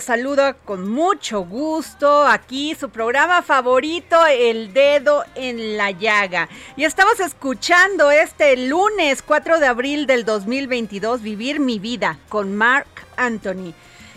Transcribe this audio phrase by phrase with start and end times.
[0.00, 2.26] Los saludo con mucho gusto.
[2.26, 6.48] Aquí su programa favorito, El Dedo en la Llaga.
[6.74, 12.88] Y estamos escuchando este lunes 4 de abril del 2022, Vivir mi vida con Mark
[13.18, 13.74] Anthony.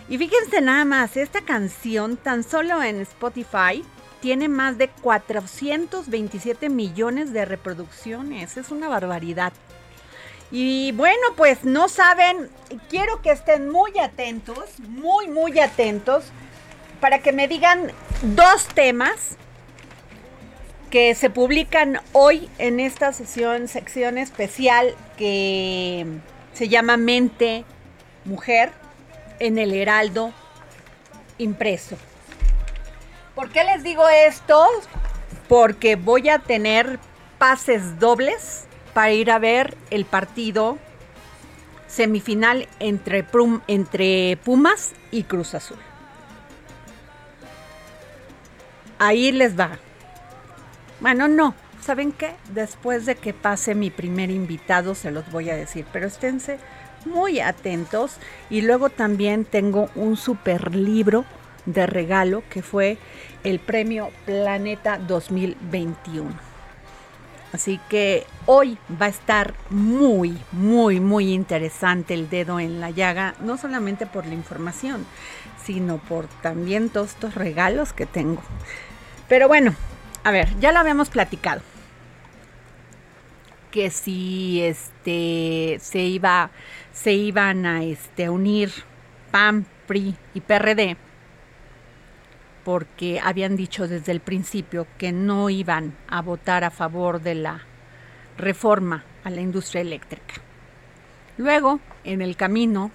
[0.08, 3.84] Y fíjense nada más, esta canción tan solo en Spotify
[4.22, 8.56] tiene más de 427 millones de reproducciones.
[8.56, 9.52] Es una barbaridad.
[10.52, 12.50] Y bueno, pues no saben,
[12.90, 16.26] quiero que estén muy atentos, muy, muy atentos,
[17.00, 19.38] para que me digan dos temas
[20.90, 26.06] que se publican hoy en esta sesión, sección especial que
[26.54, 27.66] se llama Mente
[28.26, 28.72] Mujer
[29.40, 30.32] en el Heraldo
[31.40, 31.98] impreso.
[33.36, 34.68] ¿Por qué les digo esto?
[35.50, 37.00] Porque voy a tener
[37.40, 40.78] pases dobles para ir a ver el partido
[41.88, 43.24] semifinal entre,
[44.38, 45.78] Pumas y Cruz Azul.
[49.00, 49.78] Ahí les va.
[51.00, 51.54] Bueno, no.
[51.82, 52.34] ¿Saben qué?
[52.54, 56.58] Después de que pase mi primer invitado se los voy a decir, pero esténse
[57.06, 58.16] muy atentos.
[58.50, 61.26] Y luego también tengo un super libro
[61.66, 62.98] de regalo que fue
[63.44, 66.53] el premio Planeta 2021.
[67.54, 73.36] Así que hoy va a estar muy, muy, muy interesante el dedo en la llaga,
[73.42, 75.06] no solamente por la información,
[75.64, 78.42] sino por también todos estos regalos que tengo.
[79.30, 79.76] Pero bueno,
[80.24, 81.62] a ver, ya lo habíamos platicado.
[83.70, 86.50] Que si este se iba,
[86.92, 88.72] se iban a este, unir
[89.30, 90.98] PAN, PRI y PRD,
[92.64, 97.62] porque habían dicho desde el principio que no iban a votar a favor de la
[98.38, 100.36] reforma a la industria eléctrica.
[101.38, 102.92] Luego, en el camino,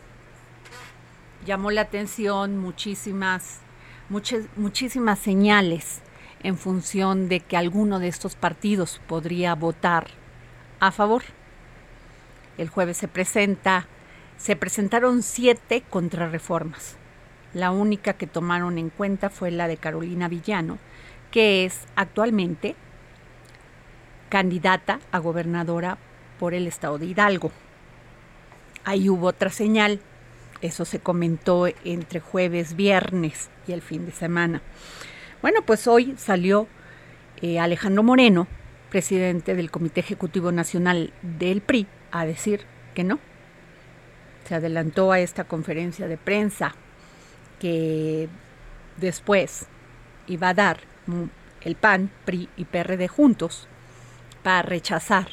[1.45, 3.61] llamó la atención muchísimas,
[4.57, 6.01] muchísimas señales
[6.43, 10.09] en función de que alguno de estos partidos podría votar
[10.81, 11.23] a favor.
[12.59, 13.87] El jueves se presenta,
[14.37, 16.97] se presentaron siete contrarreformas.
[17.55, 20.79] La única que tomaron en cuenta fue la de Carolina Villano,
[21.31, 22.77] que es actualmente
[24.29, 25.99] candidata a gobernadora
[26.39, 27.51] por el estado de Hidalgo.
[28.85, 30.01] Ahí hubo otra señal.
[30.61, 34.61] Eso se comentó entre jueves, viernes y el fin de semana.
[35.41, 36.67] Bueno, pues hoy salió
[37.41, 38.47] eh, Alejandro Moreno,
[38.91, 42.63] presidente del Comité Ejecutivo Nacional del PRI, a decir
[42.95, 43.21] que no.
[44.49, 46.75] Se adelantó a esta conferencia de prensa
[47.59, 48.29] que
[48.97, 49.67] después
[50.27, 50.81] iba a dar
[51.63, 53.69] el PAN, PRI y PRD juntos
[54.43, 55.29] para rechazar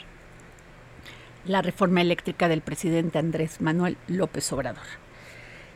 [1.46, 4.84] la reforma eléctrica del presidente Andrés Manuel López Obrador.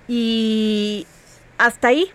[0.08, 1.06] Y
[1.58, 2.08] hasta ahí,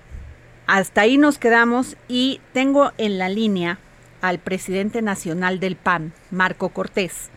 [0.67, 3.79] hasta ahí nos quedamos y tengo en la línea
[4.21, 7.31] al presidente nacional del PAN, Marco Cortés,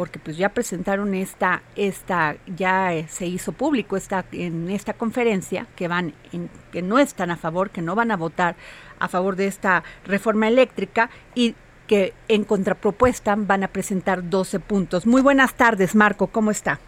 [0.00, 5.88] porque pues ya presentaron esta, esta, ya se hizo público esta, en esta conferencia que
[5.88, 8.54] van, en, que no están a favor, que no van a votar
[8.98, 11.54] a favor de esta reforma eléctrica y
[11.86, 15.06] que en contrapropuesta van a presentar 12 puntos.
[15.06, 16.78] Muy buenas tardes, Marco, ¿cómo está?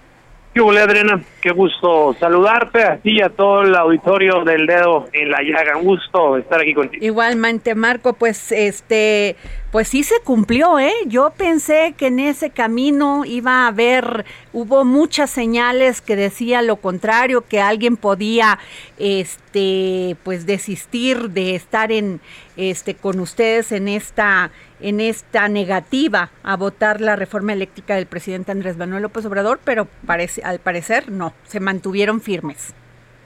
[0.54, 1.22] ¿Qué hola, Adriana?
[1.40, 5.78] Qué gusto saludarte a ti y a todo el auditorio del dedo en la llaga.
[5.78, 7.02] Un gusto estar aquí contigo.
[7.04, 9.36] Igualmente, Marco, pues este,
[9.72, 10.92] pues sí se cumplió, ¿eh?
[11.06, 16.76] Yo pensé que en ese camino iba a haber, hubo muchas señales que decía lo
[16.76, 18.58] contrario, que alguien podía,
[18.98, 22.20] este, pues desistir de estar en,
[22.58, 28.52] este, con ustedes en esta, en esta negativa a votar la reforma eléctrica del presidente
[28.52, 32.74] Andrés Manuel López Obrador, pero parece, al parecer no, se mantuvieron firmes.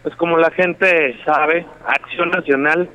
[0.05, 2.89] Pues como la gente sabe, Acción Nacional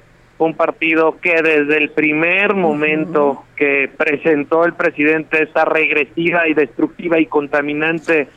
[0.46, 7.20] un partido que desde el primer momento que presentó el presidente esta regresiva y destructiva
[7.20, 8.28] y contaminante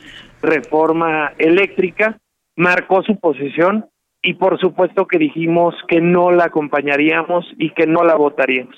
[0.41, 2.17] reforma eléctrica,
[2.55, 3.87] marcó su posición
[4.21, 8.75] y por supuesto que dijimos que no la acompañaríamos y que no la votaríamos.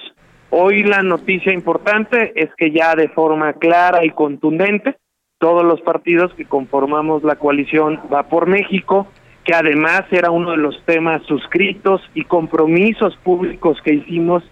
[0.50, 4.96] Hoy la noticia importante es que ya de forma clara y contundente
[5.40, 9.08] todos los partidos que conformamos la coalición Va por México
[9.48, 14.44] que además era uno de los temas suscritos y compromisos públicos que hicimos,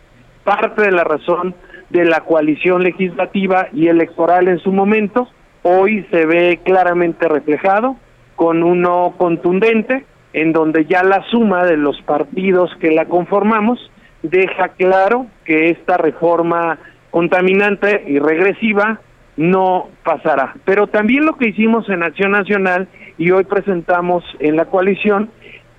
[0.46, 1.54] parte de la razón
[1.90, 5.28] de la coalición legislativa y electoral en su momento,
[5.64, 7.98] hoy se ve claramente reflejado
[8.38, 14.70] con uno contundente, en donde ya la suma de los partidos que la conformamos deja
[14.70, 16.80] claro que esta reforma
[17.12, 19.02] contaminante y regresiva
[19.36, 20.54] no pasará.
[20.64, 25.30] Pero también lo que hicimos en Acción Nacional y hoy presentamos en la coalición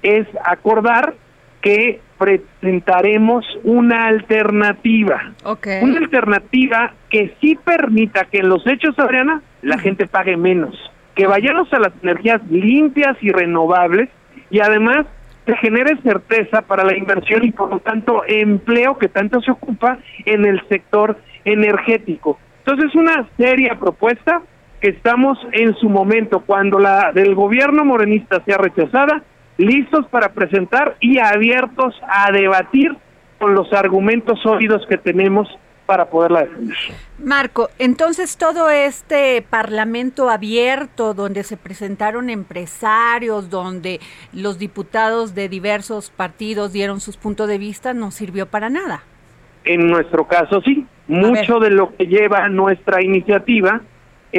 [0.03, 1.15] es acordar
[1.61, 5.33] que presentaremos una alternativa.
[5.83, 10.75] Una alternativa que sí permita que en los hechos, Adriana, la gente pague menos.
[11.15, 14.09] Que vayamos a las energías limpias y renovables
[14.51, 15.07] y además
[15.45, 19.99] se genere certeza para la inversión y por lo tanto empleo que tanto se ocupa
[20.25, 22.39] en el sector energético.
[22.65, 24.43] Entonces, una seria propuesta
[24.87, 29.21] que estamos en su momento, cuando la del gobierno morenista sea rechazada,
[29.57, 32.97] listos para presentar y abiertos a debatir
[33.41, 35.49] con los argumentos sólidos que tenemos
[35.87, 36.77] para poderla defender.
[37.19, 43.99] Marco, entonces todo este parlamento abierto donde se presentaron empresarios, donde
[44.33, 49.03] los diputados de diversos partidos dieron sus puntos de vista, no sirvió para nada.
[49.65, 53.81] En nuestro caso sí, mucho de lo que lleva nuestra iniciativa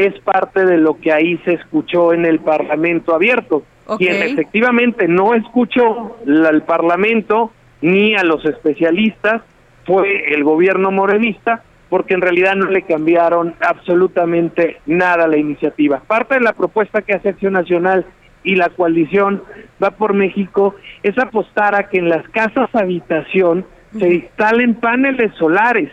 [0.05, 3.63] es parte de lo que ahí se escuchó en el Parlamento abierto.
[3.97, 9.41] Quien efectivamente no escuchó al Parlamento ni a los especialistas
[9.85, 16.01] fue el gobierno morenista, porque en realidad no le cambiaron absolutamente nada a la iniciativa.
[16.05, 18.05] Parte de la propuesta que hace Acción Nacional
[18.43, 19.41] y la coalición
[19.81, 23.65] va por México es apostar a que en las casas habitación
[23.97, 25.89] se instalen paneles solares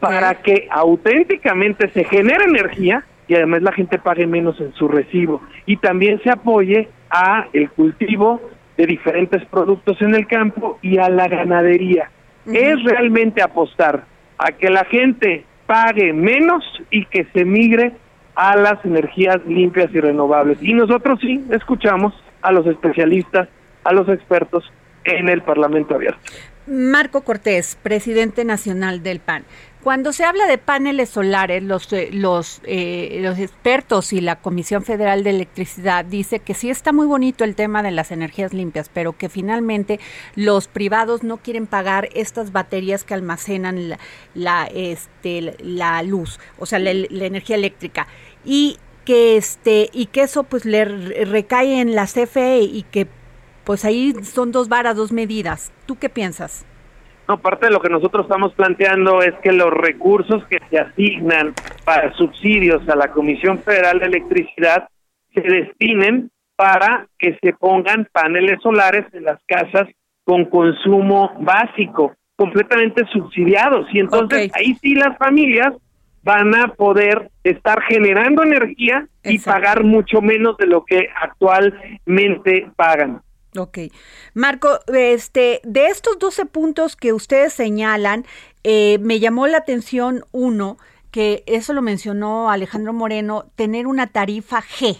[0.00, 5.42] para que auténticamente se genere energía y además la gente pague menos en su recibo
[5.66, 8.40] y también se apoye a el cultivo
[8.76, 12.10] de diferentes productos en el campo y a la ganadería.
[12.46, 14.04] Es realmente apostar
[14.38, 17.92] a que la gente pague menos y que se migre
[18.34, 20.58] a las energías limpias y renovables.
[20.62, 23.48] Y nosotros sí escuchamos a los especialistas,
[23.82, 24.70] a los expertos
[25.04, 26.20] en el Parlamento abierto.
[26.66, 29.44] Marco Cortés, presidente nacional del PAN.
[29.86, 34.82] Cuando se habla de paneles solares, los, eh, los, eh, los expertos y la Comisión
[34.82, 38.90] Federal de Electricidad dice que sí está muy bonito el tema de las energías limpias,
[38.92, 40.00] pero que finalmente
[40.34, 43.96] los privados no quieren pagar estas baterías que almacenan
[44.34, 48.08] la, este, la luz, o sea, la, la energía eléctrica.
[48.44, 53.06] Y que este y que eso pues le recae en la CFE y que
[53.62, 55.70] pues ahí son dos varas, dos medidas.
[55.86, 56.64] ¿Tú qué piensas?
[57.28, 61.54] No, parte de lo que nosotros estamos planteando es que los recursos que se asignan
[61.84, 64.88] para subsidios a la Comisión Federal de Electricidad
[65.34, 69.88] se destinen para que se pongan paneles solares en las casas
[70.24, 73.86] con consumo básico, completamente subsidiados.
[73.92, 75.74] Y entonces ahí sí las familias
[76.22, 83.20] van a poder estar generando energía y pagar mucho menos de lo que actualmente pagan.
[83.58, 83.78] Ok.
[84.34, 88.24] Marco, este, de estos 12 puntos que ustedes señalan,
[88.64, 90.78] eh, me llamó la atención uno,
[91.10, 94.98] que eso lo mencionó Alejandro Moreno, tener una tarifa G.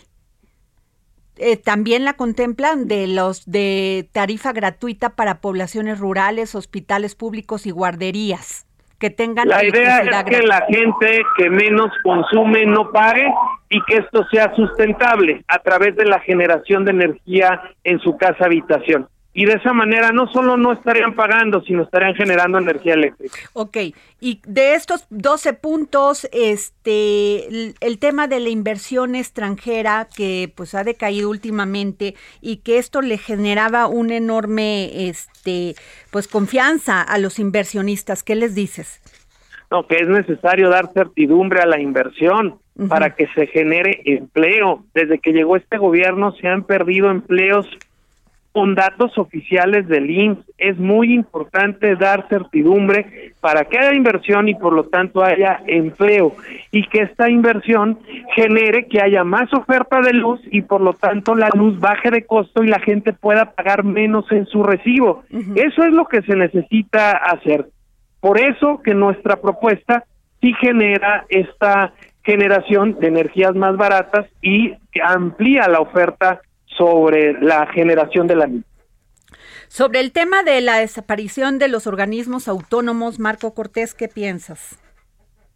[1.39, 7.71] Eh, también la contemplan de los de tarifa gratuita para poblaciones rurales, hospitales públicos y
[7.71, 8.67] guarderías
[8.99, 13.27] que tengan La idea es que la gente que menos consume no pague
[13.69, 18.47] y que esto sea sustentable a través de la generación de energía en su casa
[18.47, 19.09] habitación.
[19.39, 23.37] Y de esa manera no solo no estarían pagando, sino estarían generando energía eléctrica.
[23.53, 23.77] Ok,
[24.19, 30.75] y de estos 12 puntos, este, el, el tema de la inversión extranjera que pues
[30.75, 35.75] ha decaído últimamente y que esto le generaba un enorme, este,
[36.11, 38.23] pues confianza a los inversionistas.
[38.23, 39.03] ¿Qué les dices?
[39.71, 44.85] No, que es necesario dar certidumbre a la inversión para que se genere empleo.
[44.95, 47.67] Desde que llegó este gobierno se han perdido empleos
[48.57, 50.39] con datos oficiales del IMSS.
[50.57, 56.35] Es muy importante dar certidumbre para que haya inversión y por lo tanto haya empleo
[56.73, 57.99] y que esta inversión
[58.35, 62.25] genere que haya más oferta de luz y por lo tanto la luz baje de
[62.25, 65.25] costo y la gente pueda pagar menos en su recibo.
[65.55, 67.67] Eso es lo que se necesita hacer.
[68.21, 70.05] Por eso que nuestra propuesta
[70.41, 71.93] sí genera esta
[72.25, 74.73] generación de energías más baratas y
[75.05, 76.41] amplía la oferta
[76.77, 78.65] sobre la generación de la misma.
[79.69, 84.79] Sobre el tema de la desaparición de los organismos autónomos, Marco Cortés, ¿qué piensas?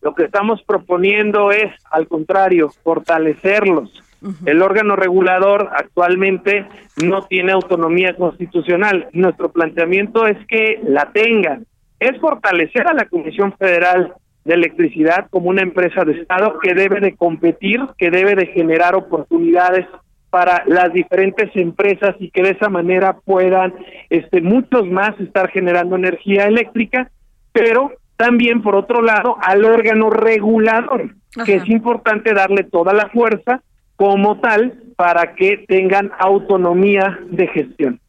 [0.03, 4.03] Lo que estamos proponiendo es, al contrario, fortalecerlos.
[4.45, 6.67] El órgano regulador actualmente
[7.03, 9.09] no tiene autonomía constitucional.
[9.12, 11.61] Nuestro planteamiento es que la tenga.
[11.99, 14.12] Es fortalecer a la Comisión Federal
[14.45, 18.95] de Electricidad como una empresa de Estado que debe de competir, que debe de generar
[18.95, 19.87] oportunidades
[20.31, 23.75] para las diferentes empresas y que de esa manera puedan
[24.09, 27.11] este muchos más estar generando energía eléctrica,
[27.53, 33.63] pero también por otro lado al órgano regulador, que es importante darle toda la fuerza
[33.97, 38.01] como tal para que tengan autonomía de gestión.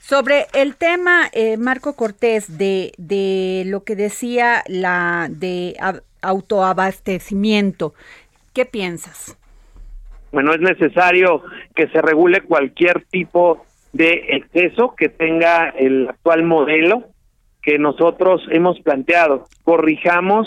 [0.00, 7.94] Sobre el tema, eh, Marco Cortés, de, de lo que decía la de ab- autoabastecimiento,
[8.52, 9.36] ¿qué piensas?
[10.32, 11.42] Bueno, es necesario
[11.74, 17.04] que se regule cualquier tipo de exceso que tenga el actual modelo
[17.62, 19.46] que nosotros hemos planteado.
[19.64, 20.46] Corrijamos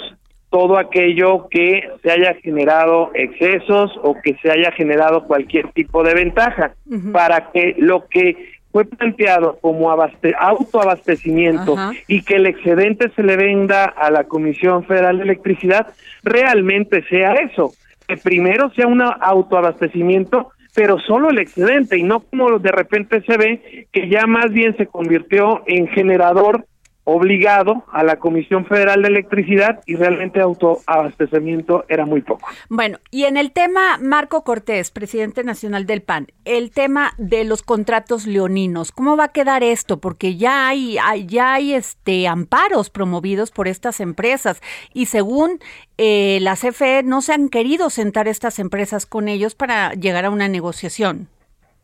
[0.49, 6.13] todo aquello que se haya generado excesos o que se haya generado cualquier tipo de
[6.13, 6.73] ventaja
[7.11, 11.91] para que lo que fue planteado como abaste- autoabastecimiento Ajá.
[12.07, 15.87] y que el excedente se le venda a la Comisión Federal de Electricidad
[16.23, 17.73] realmente sea eso,
[18.09, 23.37] que primero sea un autoabastecimiento, pero solo el excedente y no como de repente se
[23.37, 26.65] ve que ya más bien se convirtió en generador
[27.09, 32.47] obligado a la Comisión Federal de Electricidad y realmente autoabastecimiento era muy poco.
[32.69, 37.63] Bueno, y en el tema, Marco Cortés, presidente nacional del PAN, el tema de los
[37.63, 39.99] contratos leoninos, ¿cómo va a quedar esto?
[39.99, 44.61] Porque ya hay, ya hay este amparos promovidos por estas empresas
[44.93, 45.59] y según
[45.97, 50.29] eh, la CFE no se han querido sentar estas empresas con ellos para llegar a
[50.29, 51.27] una negociación.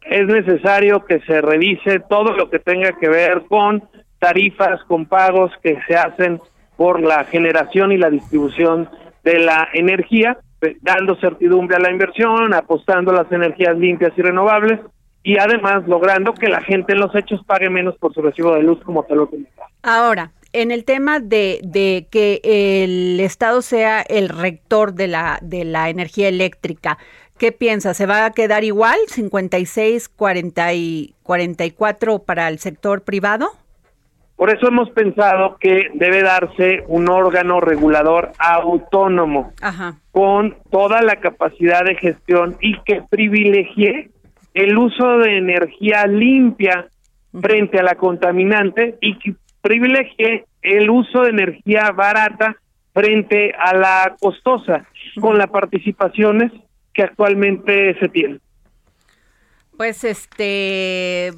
[0.05, 3.83] es necesario que se revise todo lo que tenga que ver con
[4.25, 6.41] tarifas, con pagos que se hacen
[6.77, 8.89] por la generación y la distribución
[9.23, 14.21] de la energía, eh, dando certidumbre a la inversión, apostando a las energías limpias y
[14.23, 14.79] renovables
[15.21, 18.63] y además logrando que la gente en los hechos pague menos por su recibo de
[18.63, 19.69] luz como te lo comentaba.
[19.83, 25.89] Ahora, en el tema de, que el Estado sea el rector de la, de la
[25.89, 26.97] energía eléctrica,
[27.37, 27.93] ¿qué piensa?
[27.93, 33.51] ¿Se va a quedar igual, 56, 40 y 44 para el sector privado?
[34.35, 39.95] Por eso hemos pensado que debe darse un órgano regulador autónomo Ajá.
[40.11, 44.09] con toda la capacidad de gestión y que privilegie
[44.53, 46.87] el uso de energía limpia
[47.41, 52.57] frente a la contaminante y que privilegie el uso de energía barata
[52.93, 54.85] frente a la costosa
[55.19, 56.51] con las participaciones
[56.93, 58.41] que actualmente se tienen.
[59.77, 61.31] Pues este,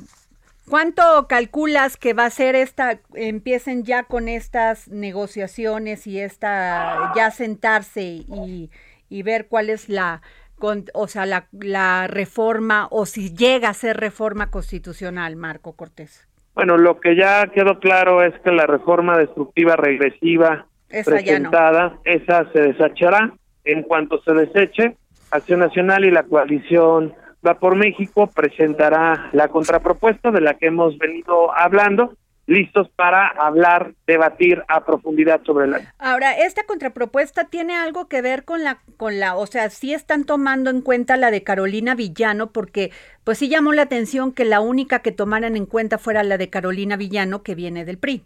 [0.70, 7.32] ¿cuánto calculas que va a ser esta, empiecen ya con estas negociaciones y esta, ya
[7.32, 8.70] sentarse y,
[9.10, 10.22] y ver cuál es la,
[10.58, 16.28] con, o sea, la, la reforma o si llega a ser reforma constitucional, Marco Cortés?
[16.56, 22.52] Bueno, lo que ya quedó claro es que la reforma destructiva regresiva Esa presentada, esa
[22.52, 23.34] se desechará.
[23.64, 24.98] En cuanto se deseche,
[25.30, 27.14] Acción Nacional y la coalición
[27.48, 32.14] Va por México presentará la contrapropuesta de la que hemos venido hablando
[32.48, 35.94] listos para hablar, debatir a profundidad sobre la.
[36.00, 40.24] Ahora, esta contrapropuesta tiene algo que ver con la, con la, o sea, sí están
[40.24, 42.92] tomando en cuenta la de Carolina Villano, porque
[43.24, 46.50] pues sí llamó la atención que la única que tomaran en cuenta fuera la de
[46.50, 48.24] Carolina Villano, que viene del PRI.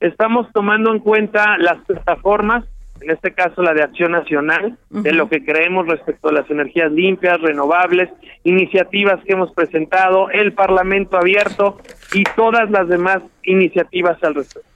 [0.00, 2.64] Estamos tomando en cuenta las plataformas,
[3.02, 6.90] en este caso la de Acción Nacional, de lo que creemos respecto a las energías
[6.92, 8.10] limpias, renovables,
[8.44, 11.78] iniciativas que hemos presentado, el Parlamento abierto
[12.12, 14.68] y todas las demás iniciativas al respecto.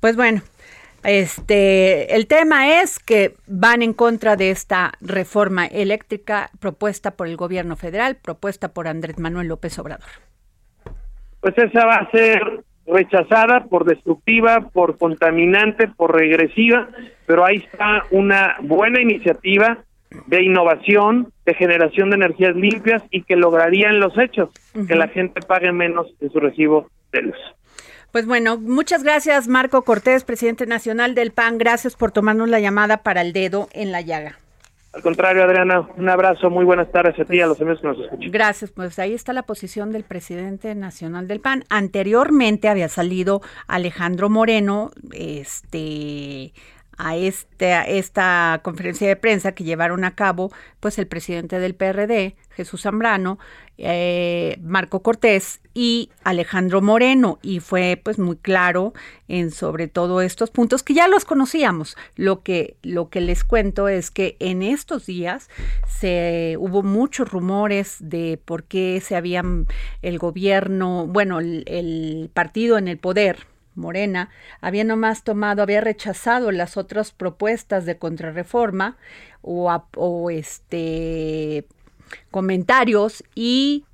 [0.00, 0.42] Pues bueno,
[1.04, 7.36] este, el tema es que van en contra de esta reforma eléctrica propuesta por el
[7.36, 10.08] gobierno federal, propuesta por Andrés Manuel López Obrador.
[11.40, 16.88] Pues esa va a ser rechazada por destructiva, por contaminante, por regresiva,
[17.26, 19.78] pero ahí está una buena iniciativa
[20.26, 24.50] de innovación, de generación de energías limpias y que lograrían los hechos,
[24.86, 27.38] que la gente pague menos en su recibo de luz.
[28.10, 31.56] Pues bueno, muchas gracias Marco Cortés, presidente nacional del PAN.
[31.56, 34.41] Gracias por tomarnos la llamada para el dedo en la llaga.
[34.92, 37.86] Al contrario, Adriana, un abrazo, muy buenas tardes a ti y a los amigos que
[37.86, 38.30] nos escuchan.
[38.30, 41.64] Gracias, pues ahí está la posición del presidente nacional del PAN.
[41.70, 46.52] Anteriormente había salido Alejandro Moreno, este
[47.02, 51.74] a, este, a esta conferencia de prensa que llevaron a cabo pues el presidente del
[51.74, 53.40] PRD, Jesús Zambrano,
[53.76, 58.92] eh, Marco Cortés y Alejandro Moreno y fue pues muy claro
[59.26, 61.96] en sobre todo estos puntos que ya los conocíamos.
[62.14, 65.50] Lo que lo que les cuento es que en estos días
[65.88, 69.66] se hubo muchos rumores de por qué se habían
[70.02, 74.30] el gobierno, bueno, el partido en el poder Morena
[74.60, 78.96] había nomás tomado, había rechazado las otras propuestas de contrarreforma
[79.42, 81.66] o, este
[82.30, 83.84] comentarios y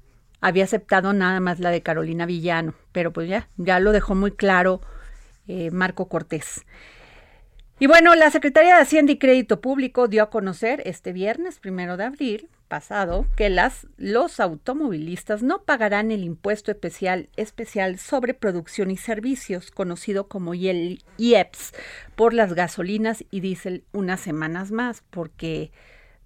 [0.40, 4.32] había aceptado nada más la de Carolina Villano, pero pues ya, ya lo dejó muy
[4.32, 4.80] claro
[5.46, 6.64] eh, Marco Cortés.
[7.80, 11.96] Y bueno, la Secretaría de Hacienda y Crédito Público dio a conocer este viernes, primero
[11.96, 18.90] de abril, pasado que las, los automovilistas no pagarán el impuesto especial, especial sobre producción
[18.90, 21.72] y servicios, conocido como IEPS,
[22.16, 25.70] por las gasolinas y diésel unas semanas más, porque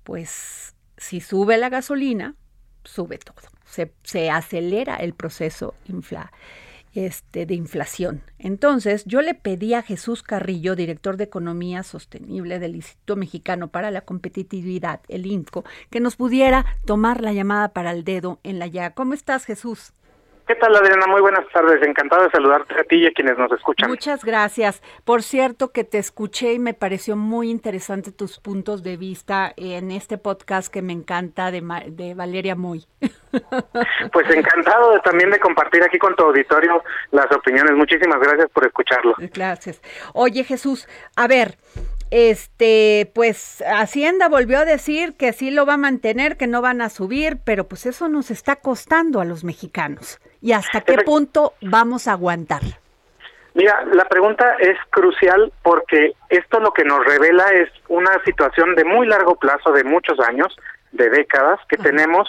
[0.04, 2.34] pues si sube la gasolina,
[2.82, 6.32] sube todo, se, se acelera el proceso infla,
[6.94, 8.22] este, de inflación.
[8.38, 13.90] Entonces, yo le pedí a Jesús Carrillo, director de Economía Sostenible del Instituto Mexicano para
[13.90, 18.66] la Competitividad, el INCO, que nos pudiera tomar la llamada para el dedo en la
[18.66, 18.90] ya.
[18.90, 19.92] ¿Cómo estás, Jesús?
[20.46, 21.06] ¿Qué tal, Adriana?
[21.06, 21.80] Muy buenas tardes.
[21.86, 23.88] Encantado de saludarte a ti y a quienes nos escuchan.
[23.88, 24.82] Muchas gracias.
[25.04, 29.90] Por cierto, que te escuché y me pareció muy interesante tus puntos de vista en
[29.92, 32.84] este podcast que me encanta de, de Valeria Moy.
[34.12, 37.72] Pues encantado de, también de compartir aquí con tu auditorio las opiniones.
[37.72, 39.14] Muchísimas gracias por escucharlo.
[39.18, 39.80] Gracias.
[40.12, 41.56] Oye, Jesús, a ver,
[42.10, 46.82] este, pues Hacienda volvió a decir que sí lo va a mantener, que no van
[46.82, 50.20] a subir, pero pues eso nos está costando a los mexicanos.
[50.40, 52.60] ¿Y hasta qué punto vamos a aguantar?
[53.54, 58.84] Mira, la pregunta es crucial porque esto lo que nos revela es una situación de
[58.84, 60.56] muy largo plazo, de muchos años,
[60.92, 62.28] de décadas, que tenemos,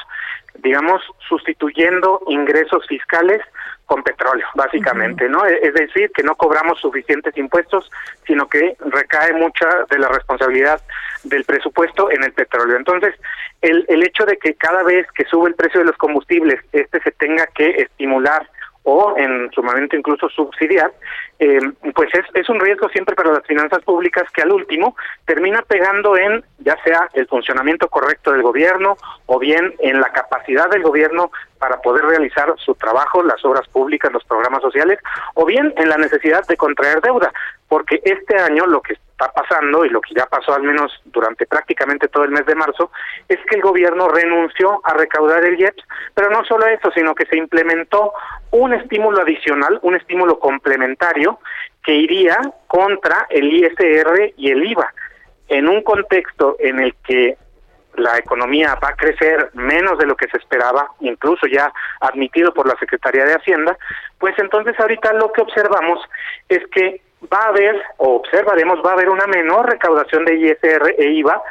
[0.56, 3.42] digamos, sustituyendo ingresos fiscales
[3.86, 5.46] con petróleo, básicamente, ¿no?
[5.46, 7.92] Es decir, que no cobramos suficientes impuestos,
[8.26, 10.82] sino que recae mucha de la responsabilidad
[11.24, 12.78] del presupuesto en el petróleo.
[12.78, 13.14] Entonces,
[13.62, 17.02] el, el hecho de que cada vez que sube el precio de los combustibles, este
[17.02, 18.48] se tenga que estimular
[18.84, 20.92] o en su momento incluso subsidiar,
[21.40, 21.60] eh,
[21.96, 26.18] pues es, es un riesgo siempre para las finanzas públicas que al último termina pegando
[26.18, 31.32] en ya sea el funcionamiento correcto del gobierno o bien en la capacidad del gobierno
[31.60, 35.00] para poder realizar su trabajo, las obras públicas, los programas sociales,
[35.36, 37.32] o bien en la necesidad de contraer deuda,
[37.70, 41.46] porque este año lo que está pasando y lo que ya pasó al menos durante
[41.46, 42.92] prácticamente todo el mes de marzo
[43.28, 45.84] es que el gobierno renunció a recaudar el IEPS,
[46.14, 48.14] pero no solo eso, sino que se implementó
[48.52, 51.40] un estímulo adicional, un estímulo complementario
[51.84, 54.94] que iría contra el ISR y el IVA
[55.50, 57.38] en un contexto en el que
[57.96, 62.68] la economía va a crecer menos de lo que se esperaba, incluso ya admitido por
[62.68, 63.78] la Secretaría de Hacienda,
[64.18, 66.00] pues entonces ahorita lo que observamos
[66.50, 70.96] es que va a haber, o observaremos, va a haber una menor recaudación de ISR
[70.98, 71.42] e IVA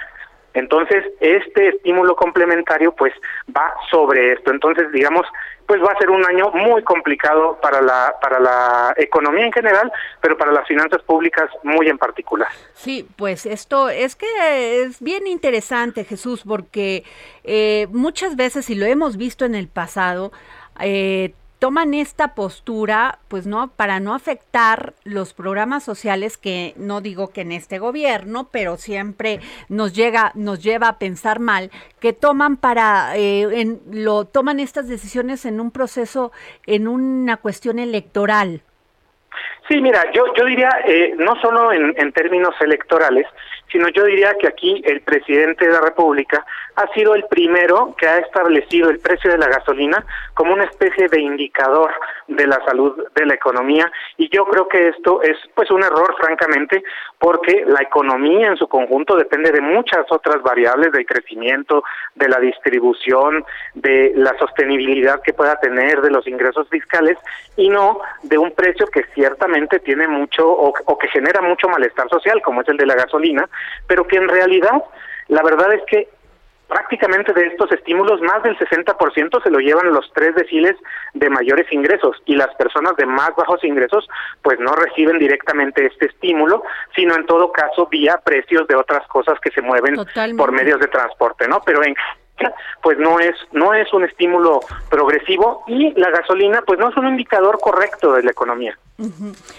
[0.55, 3.13] Entonces, este estímulo complementario pues
[3.57, 4.51] va sobre esto.
[4.51, 5.27] Entonces, digamos,
[5.67, 9.91] pues va a ser un año muy complicado para la para la economía en general,
[10.21, 12.49] pero para las finanzas públicas muy en particular.
[12.75, 17.05] Sí, pues esto es que es bien interesante, Jesús, porque
[17.45, 20.33] eh, muchas veces, y lo hemos visto en el pasado,
[20.81, 21.33] eh,
[21.63, 27.43] toman esta postura, pues no, para no afectar los programas sociales que no digo que
[27.43, 31.71] en este gobierno, pero siempre nos llega, nos lleva a pensar mal,
[32.01, 36.33] que toman para, eh, en, lo toman estas decisiones en un proceso,
[36.67, 38.63] en una cuestión electoral.
[39.69, 43.29] Sí, mira, yo, yo diría, eh, no solo en, en términos electorales,
[43.71, 46.45] sino yo diría que aquí el presidente de la República
[46.77, 50.05] ha sido el primero que ha establecido el precio de la gasolina
[50.35, 51.91] como una especie de indicador
[52.29, 53.91] de la salud de la economía.
[54.17, 56.83] Y yo creo que esto es pues un error francamente
[57.19, 62.39] porque la economía en su conjunto depende de muchas otras variables del crecimiento, de la
[62.39, 67.19] distribución, de la sostenibilidad que pueda tener de los ingresos fiscales
[67.57, 72.09] y no de un precio que ciertamente tiene mucho o, o que genera mucho malestar
[72.09, 73.49] social como es el de la gasolina
[73.87, 74.83] pero que en realidad
[75.29, 76.09] la verdad es que
[76.73, 80.75] prácticamente de estos estímulos más del 60% se lo llevan los tres deciles
[81.13, 84.09] de mayores ingresos y las personas de más bajos ingresos
[84.41, 86.63] pues no reciben directamente este estímulo,
[86.97, 90.43] sino en todo caso vía precios de otras cosas que se mueven Totalmente.
[90.43, 91.61] por medios de transporte, ¿no?
[91.61, 91.95] Pero en
[92.83, 97.09] pues no es no es un estímulo progresivo y la gasolina pues no es un
[97.09, 98.79] indicador correcto de la economía.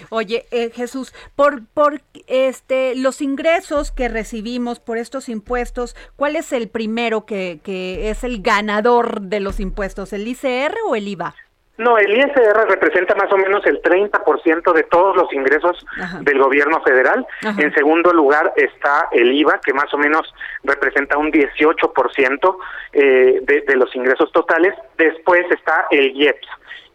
[0.08, 6.52] Oye, eh, Jesús, por, por este, los ingresos que recibimos por estos impuestos, ¿cuál es
[6.52, 10.14] el primero que, que es el ganador de los impuestos?
[10.14, 11.34] ¿El ICR o el IVA?
[11.76, 16.18] No, el ISR representa más o menos el 30% de todos los ingresos Ajá.
[16.20, 17.26] del gobierno federal.
[17.44, 17.60] Ajá.
[17.60, 20.32] En segundo lugar está el IVA, que más o menos
[20.62, 22.56] representa un 18%
[22.92, 24.74] eh, de, de los ingresos totales.
[24.96, 26.46] Después está el IEPS.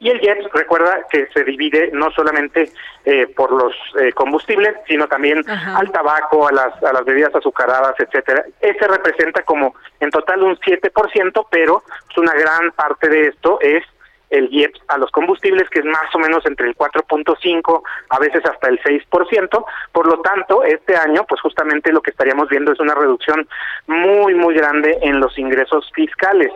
[0.02, 2.72] Y el IEPS, recuerda que se divide no solamente
[3.04, 5.78] eh, por los eh, combustibles, sino también Ajá.
[5.78, 8.46] al tabaco, a las, a las bebidas azucaradas, etcétera.
[8.62, 13.84] Ese representa como en total un 7%, pero pues, una gran parte de esto es
[14.30, 18.44] el IEPS a los combustibles, que es más o menos entre el 4.5, a veces
[18.46, 19.66] hasta el 6%.
[19.92, 23.48] Por lo tanto, este año, pues justamente lo que estaríamos viendo es una reducción
[23.88, 26.52] muy, muy grande en los ingresos fiscales.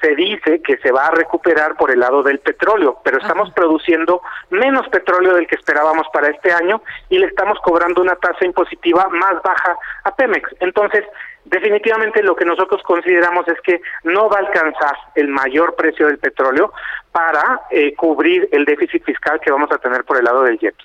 [0.00, 4.20] Se dice que se va a recuperar por el lado del petróleo, pero estamos produciendo
[4.50, 9.08] menos petróleo del que esperábamos para este año y le estamos cobrando una tasa impositiva
[9.08, 10.54] más baja a Pemex.
[10.60, 11.04] Entonces,
[11.44, 16.18] definitivamente lo que nosotros consideramos es que no va a alcanzar el mayor precio del
[16.18, 16.72] petróleo
[17.12, 20.84] para eh, cubrir el déficit fiscal que vamos a tener por el lado del IEPS.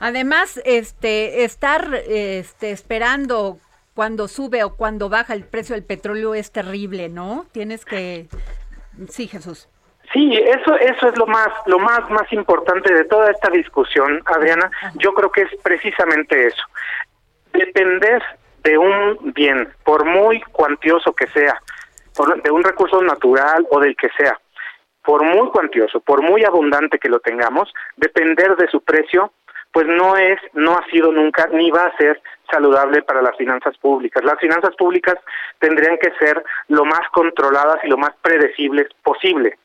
[0.00, 3.58] Además, este, estar este, esperando
[3.94, 7.46] cuando sube o cuando baja el precio del petróleo es terrible, ¿no?
[7.52, 8.28] Tienes que...
[9.08, 9.68] Sí, Jesús.
[10.12, 14.70] Sí, eso eso es lo más lo más más importante de toda esta discusión, Adriana.
[14.94, 16.62] Yo creo que es precisamente eso.
[17.52, 18.22] Depender
[18.68, 21.58] de un bien, por muy cuantioso que sea,
[22.14, 24.38] por- de un recurso natural o del que sea,
[25.02, 29.32] por muy cuantioso, por muy abundante que lo tengamos, depender de su precio,
[29.72, 33.76] pues no es, no ha sido nunca, ni va a ser saludable para las finanzas
[33.78, 34.22] públicas.
[34.24, 35.16] Las finanzas públicas
[35.58, 39.58] tendrían que ser lo más controladas y lo más predecibles posible.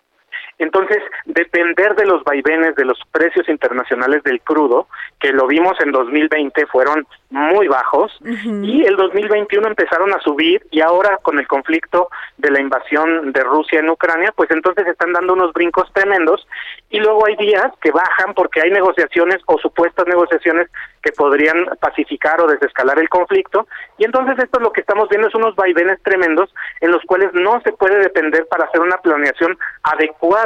[0.59, 4.87] Entonces, depender de los vaivenes de los precios internacionales del crudo,
[5.19, 10.81] que lo vimos en 2020, fueron muy bajos, y el 2021 empezaron a subir, y
[10.81, 15.33] ahora con el conflicto de la invasión de Rusia en Ucrania, pues entonces están dando
[15.33, 16.47] unos brincos tremendos,
[16.89, 20.69] y luego hay días que bajan porque hay negociaciones o supuestas negociaciones
[21.01, 25.35] que podrían pacificar o desescalar el conflicto, y entonces esto lo que estamos viendo es
[25.35, 30.42] unos vaivenes tremendos en los cuales no se puede depender para hacer una planeación adecuada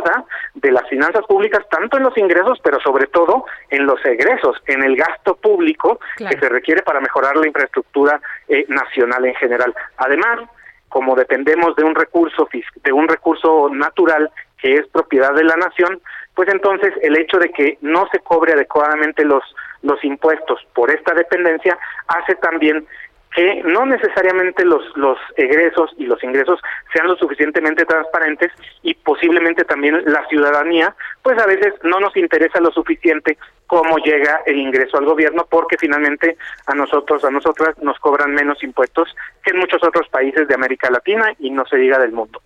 [0.53, 4.83] de las finanzas públicas, tanto en los ingresos, pero sobre todo en los egresos, en
[4.83, 6.33] el gasto público Claro.
[6.35, 9.73] que se requiere para mejorar la infraestructura eh, nacional en general.
[9.97, 10.41] Además,
[10.89, 12.47] como dependemos de un recurso
[12.83, 14.31] de un recurso natural
[14.61, 16.01] que es propiedad de la nación,
[16.33, 19.43] pues entonces el hecho de que no se cobre adecuadamente los
[19.83, 22.87] los impuestos por esta dependencia hace también
[23.35, 26.59] que no necesariamente los los egresos y los ingresos
[26.93, 28.51] sean lo suficientemente transparentes
[28.83, 33.37] y posiblemente también la ciudadanía pues a veces no nos interesa lo suficiente
[33.67, 38.63] cómo llega el ingreso al gobierno porque finalmente a nosotros a nosotras nos cobran menos
[38.63, 39.13] impuestos
[39.43, 42.41] que en muchos otros países de América Latina y no se diga del mundo.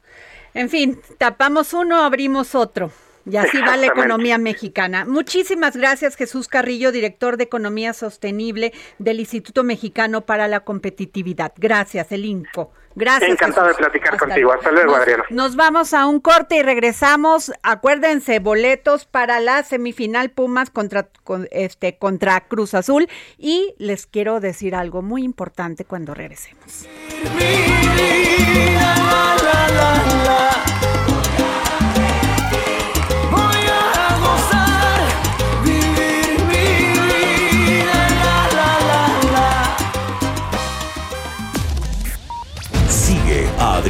[0.53, 2.91] En fin, tapamos uno, abrimos otro.
[3.29, 5.05] Y así va la economía mexicana.
[5.05, 11.53] Muchísimas gracias, Jesús Carrillo, director de Economía Sostenible del Instituto Mexicano para la Competitividad.
[11.57, 12.71] Gracias, el INCO.
[12.93, 13.31] Gracias.
[13.31, 13.77] Encantado Jesús.
[13.77, 14.51] de platicar contigo.
[14.51, 15.23] Hasta luego, Nos- Adriana.
[15.29, 17.53] Nos vamos a un corte y regresamos.
[17.63, 23.07] Acuérdense, boletos para la semifinal Pumas contra, con- este, contra Cruz Azul.
[23.37, 26.85] Y les quiero decir algo muy importante cuando regresemos.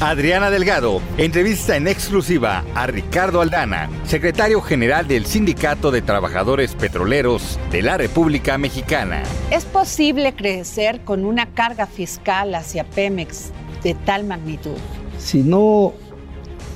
[0.00, 7.58] Adriana Delgado entrevista en exclusiva a Ricardo Aldana, secretario general del Sindicato de Trabajadores Petroleros
[7.72, 9.24] de la República Mexicana.
[9.50, 13.50] ¿Es posible crecer con una carga fiscal hacia Pemex
[13.82, 14.76] de tal magnitud?
[15.18, 15.92] Si no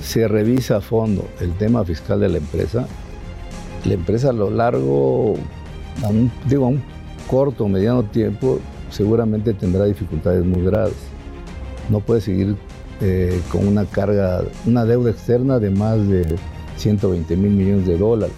[0.03, 2.89] se revisa a fondo el tema fiscal de la empresa,
[3.85, 5.35] la empresa a lo largo,
[6.03, 6.83] a un, digo, a un
[7.29, 8.59] corto o mediano tiempo,
[8.91, 10.97] seguramente tendrá dificultades muy graves.
[11.89, 12.57] No puede seguir
[13.03, 16.37] eh, con una carga, una deuda externa de más de
[16.77, 18.37] 120 mil millones de dólares.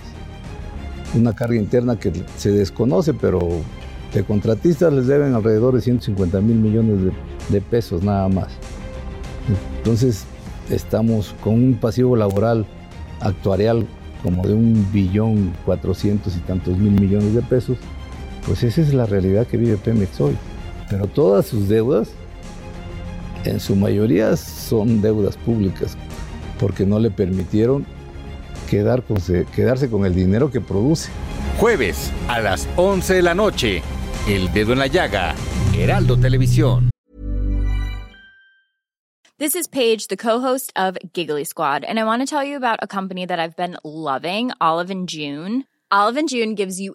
[1.15, 3.41] Una carga interna que se desconoce, pero
[4.13, 7.13] de contratistas les deben alrededor de 150 mil millones de,
[7.51, 8.49] de pesos nada más.
[9.79, 10.25] Entonces
[10.71, 12.67] estamos con un pasivo laboral
[13.21, 13.87] actuarial
[14.25, 17.77] como de un billón cuatrocientos y tantos mil millones de pesos,
[18.47, 20.35] pues esa es la realidad que vive Pemex hoy.
[20.89, 22.09] Pero todas sus deudas,
[23.45, 25.97] en su mayoría son deudas públicas,
[26.59, 27.87] porque no le permitieron
[28.71, 31.11] quedar con se- quedarse con el dinero que produce.
[31.59, 33.83] Jueves a las 11 de la noche,
[34.29, 35.35] El Dedo en la Llaga,
[35.77, 36.91] Heraldo Televisión.
[39.39, 42.79] This is Paige, the co-host of Giggly Squad, and I want to tell you about
[42.83, 45.65] a company that I've been loving, Olive and June.
[45.91, 46.95] Olive and June gives you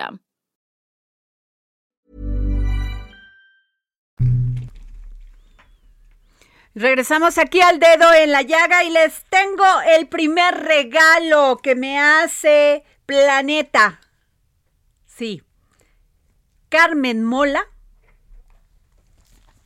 [6.73, 9.65] Regresamos aquí al dedo en la llaga y les tengo
[9.97, 13.99] el primer regalo que me hace Planeta.
[15.05, 15.43] Sí.
[16.69, 17.65] Carmen Mola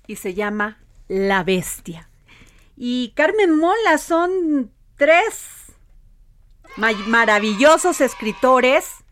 [0.08, 2.10] y se llama La Bestia.
[2.76, 5.66] Y Carmen Mola son tres
[6.78, 9.05] ma- maravillosos escritores,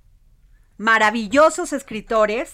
[0.83, 2.53] maravillosos escritores,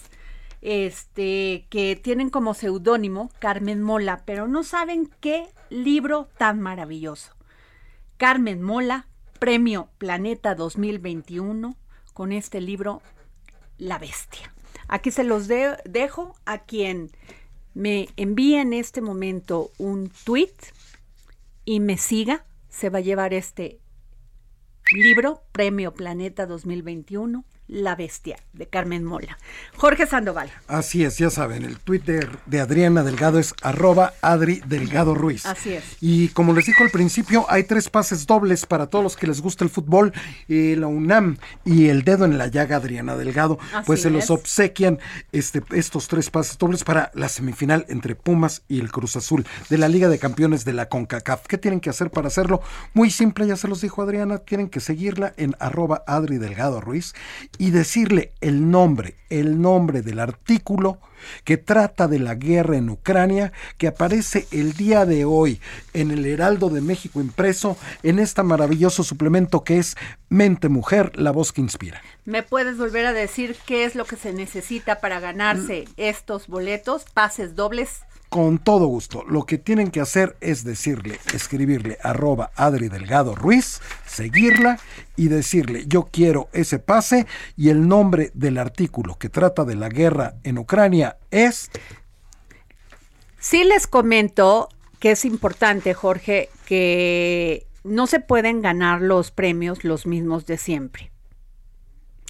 [0.62, 7.34] este, que tienen como seudónimo Carmen Mola, pero no saben qué libro tan maravilloso.
[8.18, 9.08] Carmen Mola,
[9.40, 11.74] Premio Planeta 2021,
[12.14, 13.02] con este libro
[13.78, 14.54] La Bestia.
[14.86, 17.10] Aquí se los de- dejo a quien
[17.74, 20.54] me envíe en este momento un tweet
[21.64, 23.80] y me siga, se va a llevar este
[24.92, 29.38] libro, Premio Planeta 2021, La Bestia, de Carmen Mola.
[29.76, 30.50] Jorge Sandoval.
[30.66, 35.46] Así es, ya saben, el Twitter de Adriana Delgado es arroba Adri Delgado Ruiz.
[35.46, 35.84] Así es.
[36.00, 39.40] Y como les dijo al principio, hay tres pases dobles para todos los que les
[39.40, 40.12] gusta el fútbol.
[40.48, 44.14] Eh, la UNAM y el dedo en la llaga Adriana Delgado, Así pues se es.
[44.14, 44.98] los obsequian
[45.30, 49.78] este, estos tres pases dobles para la semifinal entre Pumas y el Cruz Azul de
[49.78, 51.46] la Liga de Campeones de la CONCACAF.
[51.46, 52.62] ¿Qué tienen que hacer para hacerlo?
[52.94, 57.14] Muy simple, ya se los dijo Adriana, tienen que seguirla en arroba Adri Delgado Ruiz
[57.60, 60.98] y decirle el nombre, el nombre del artículo
[61.44, 65.60] que trata de la guerra en Ucrania, que aparece el día de hoy
[65.92, 69.94] en el Heraldo de México impreso, en este maravilloso suplemento que es
[70.30, 72.00] Mente Mujer, la voz que inspira.
[72.24, 77.04] ¿Me puedes volver a decir qué es lo que se necesita para ganarse estos boletos,
[77.12, 78.00] pases dobles?
[78.30, 79.24] Con todo gusto.
[79.28, 84.78] Lo que tienen que hacer es decirle, escribirle arroba Adri Delgado Ruiz, seguirla
[85.16, 89.88] y decirle yo quiero ese pase y el nombre del artículo que trata de la
[89.88, 91.70] guerra en Ucrania es...
[93.40, 94.68] Sí les comento
[95.00, 101.10] que es importante, Jorge, que no se pueden ganar los premios los mismos de siempre.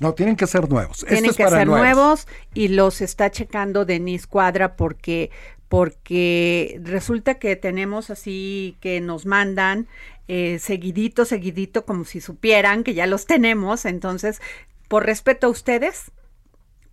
[0.01, 1.01] No, tienen que ser nuevos.
[1.01, 1.95] Tienen Esto es que para ser nuevos.
[1.95, 5.31] nuevos y los está checando Denise Cuadra porque
[5.71, 9.87] porque resulta que tenemos así que nos mandan
[10.27, 13.85] eh, seguidito, seguidito, como si supieran que ya los tenemos.
[13.85, 14.43] Entonces,
[14.89, 16.11] por respeto a ustedes,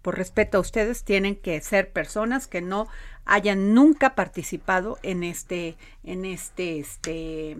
[0.03, 2.87] por respeto a ustedes, tienen que ser personas que no
[3.25, 7.57] hayan nunca participado en este, en este, este,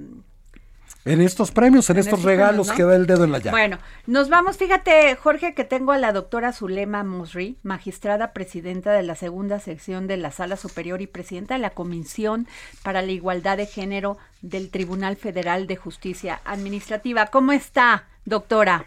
[1.08, 2.76] En estos premios, en, En estos estos regalos premios, ¿no?
[2.76, 3.52] que da el dedo en la llaga.
[3.52, 9.04] Bueno, nos vamos, fíjate, Jorge, que tengo a la doctora Zulema Mosri, magistrada presidenta de
[9.04, 12.48] la segunda sección de la Sala Superior y presidenta de la Comisión
[12.84, 17.28] para la Igualdad de Género del Tribunal Federal de Justicia Administrativa.
[17.28, 18.86] ¿Cómo está, doctora?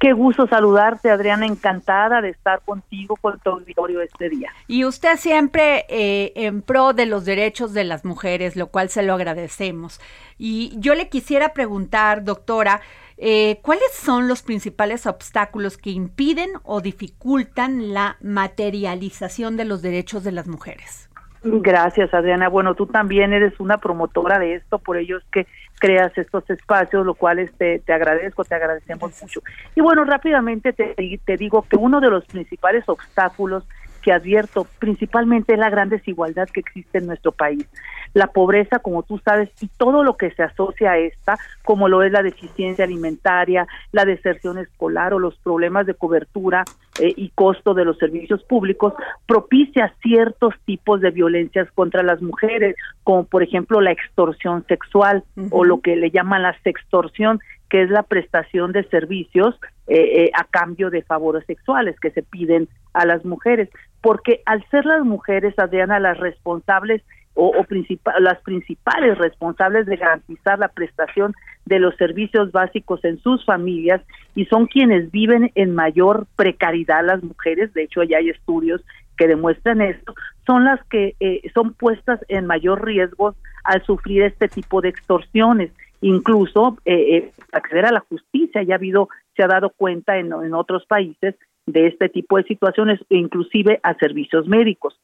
[0.00, 4.50] Qué gusto saludarte, Adriana, encantada de estar contigo con tu auditorio este día.
[4.66, 9.02] Y usted siempre eh, en pro de los derechos de las mujeres, lo cual se
[9.02, 10.00] lo agradecemos.
[10.38, 12.80] Y yo le quisiera preguntar, doctora,
[13.18, 20.24] eh, ¿cuáles son los principales obstáculos que impiden o dificultan la materialización de los derechos
[20.24, 21.09] de las mujeres?
[21.42, 22.48] Gracias, Adriana.
[22.48, 25.46] Bueno, tú también eres una promotora de esto, por ello es que
[25.78, 29.40] creas estos espacios, lo cual este, te agradezco, te agradecemos mucho.
[29.74, 33.64] Y bueno, rápidamente te, te digo que uno de los principales obstáculos
[34.00, 37.66] que advierto principalmente es la gran desigualdad que existe en nuestro país.
[38.14, 42.02] La pobreza, como tú sabes, y todo lo que se asocia a esta, como lo
[42.02, 46.64] es la deficiencia alimentaria, la deserción escolar o los problemas de cobertura
[47.00, 48.92] eh, y costo de los servicios públicos,
[49.26, 55.64] propicia ciertos tipos de violencias contra las mujeres, como por ejemplo la extorsión sexual o
[55.64, 60.44] lo que le llaman la sextorsión, que es la prestación de servicios eh, eh, a
[60.44, 63.68] cambio de favores sexuales que se piden a las mujeres,
[64.02, 67.02] porque al ser las mujeres, Adriana, las responsables
[67.34, 71.32] o, o principal, las principales responsables de garantizar la prestación
[71.66, 74.02] de los servicios básicos en sus familias
[74.34, 78.82] y son quienes viven en mayor precariedad las mujeres, de hecho ya hay estudios
[79.16, 80.14] que demuestran esto,
[80.46, 85.70] son las que eh, son puestas en mayor riesgo al sufrir este tipo de extorsiones
[86.00, 88.62] incluso eh, eh, acceder a la justicia.
[88.62, 92.44] Ya ha habido, se ha dado cuenta en, en otros países de este tipo de
[92.44, 94.98] situaciones, inclusive a servicios médicos.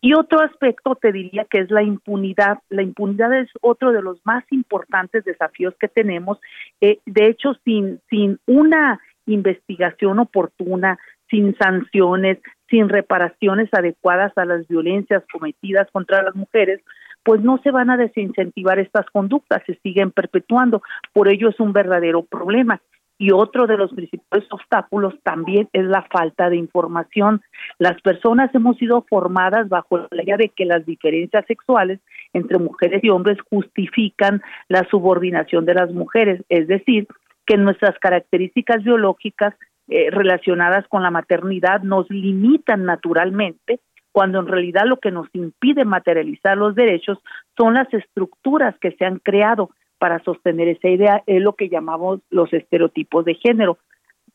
[0.00, 2.58] Y otro aspecto te diría que es la impunidad.
[2.68, 6.38] La impunidad es otro de los más importantes desafíos que tenemos.
[6.80, 14.66] Eh, de hecho, sin, sin una investigación oportuna, sin sanciones, sin reparaciones adecuadas a las
[14.68, 16.80] violencias cometidas contra las mujeres,
[17.24, 20.82] pues no se van a desincentivar estas conductas, se siguen perpetuando.
[21.12, 22.80] Por ello es un verdadero problema.
[23.18, 27.42] Y otro de los principales obstáculos también es la falta de información.
[27.78, 32.00] Las personas hemos sido formadas bajo la idea de que las diferencias sexuales
[32.34, 37.06] entre mujeres y hombres justifican la subordinación de las mujeres, es decir,
[37.46, 39.54] que nuestras características biológicas
[39.88, 45.84] eh, relacionadas con la maternidad nos limitan naturalmente cuando en realidad lo que nos impide
[45.84, 47.18] materializar los derechos
[47.56, 52.20] son las estructuras que se han creado para sostener esa idea, es lo que llamamos
[52.30, 53.78] los estereotipos de género.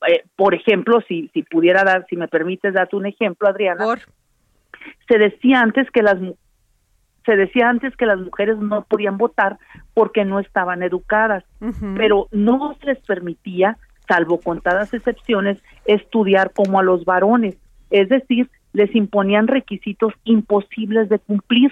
[0.07, 3.86] Eh, por ejemplo, si, si pudiera dar, si me permites darte un ejemplo, Adriana,
[5.07, 6.17] se decía antes que las
[7.25, 9.59] se decía antes que las mujeres no podían votar
[9.93, 11.43] porque no estaban educadas,
[11.95, 13.77] pero no se les permitía,
[14.07, 17.57] salvo contadas excepciones, estudiar como a los varones,
[17.91, 21.71] es decir, les imponían requisitos imposibles de cumplir.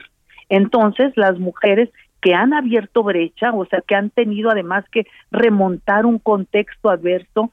[0.49, 1.89] Entonces, las mujeres
[2.21, 7.51] que han abierto brecha, o sea, que han tenido además que remontar un contexto adverso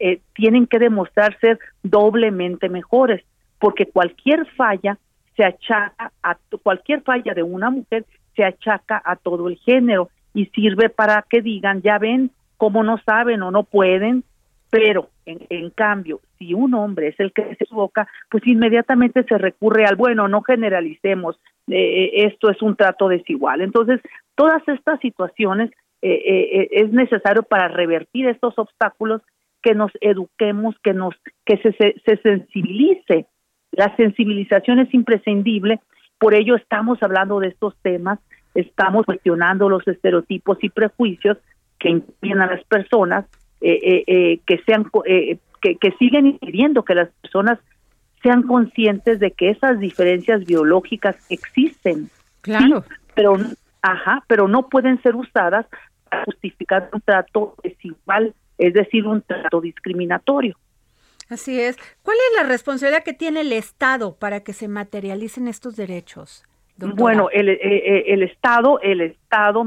[0.00, 3.24] eh, tienen que demostrar ser doblemente mejores,
[3.58, 4.98] porque cualquier falla
[5.36, 10.46] se achaca a cualquier falla de una mujer se achaca a todo el género y
[10.46, 14.24] sirve para que digan, ya ven cómo no saben o no pueden,
[14.70, 19.38] pero en, en, cambio, si un hombre es el que se equivoca, pues inmediatamente se
[19.38, 21.38] recurre al, bueno, no generalicemos,
[21.68, 23.60] eh, esto es un trato desigual.
[23.60, 24.00] Entonces,
[24.34, 25.70] todas estas situaciones
[26.02, 29.22] eh, eh, es necesario para revertir estos obstáculos
[29.62, 31.14] que nos eduquemos, que nos
[31.44, 33.26] que se, se, se sensibilice.
[33.72, 35.80] La sensibilización es imprescindible,
[36.18, 38.18] por ello estamos hablando de estos temas,
[38.54, 41.38] estamos cuestionando los estereotipos y prejuicios
[41.78, 43.26] que impiden a las personas
[43.60, 47.58] eh, eh, que sean eh, que, que siguen impidiendo que las personas
[48.22, 52.10] sean conscientes de que esas diferencias biológicas existen.
[52.42, 52.84] Claro.
[53.14, 53.36] pero
[53.82, 55.66] ajá, pero no pueden ser usadas
[56.08, 60.56] para justificar un trato desigual, es decir, un trato discriminatorio.
[61.28, 61.76] Así es.
[62.02, 66.44] ¿Cuál es la responsabilidad que tiene el Estado para que se materialicen estos derechos?
[66.76, 67.02] Doctora?
[67.02, 67.58] Bueno, el, el,
[68.06, 69.64] el Estado, el Estado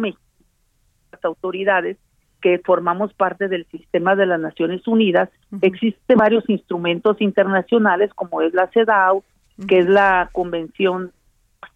[1.12, 1.98] las autoridades
[2.42, 5.60] que formamos parte del sistema de las Naciones Unidas, uh -huh.
[5.62, 9.24] existen varios instrumentos internacionales como es la CEDAW, uh
[9.58, 9.68] -huh.
[9.68, 11.12] que es la Convención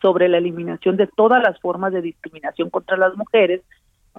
[0.02, 3.62] sobre la eliminación de todas las formas de discriminación contra las mujeres,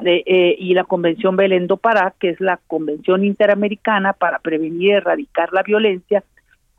[0.00, 4.82] de, eh, y la Convención Belén do Pará, que es la Convención Interamericana para prevenir
[4.82, 6.24] y erradicar la violencia.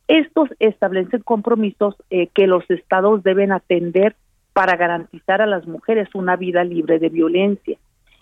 [0.07, 4.15] Estos establecen compromisos eh, que los estados deben atender
[4.53, 7.77] para garantizar a las mujeres una vida libre de violencia.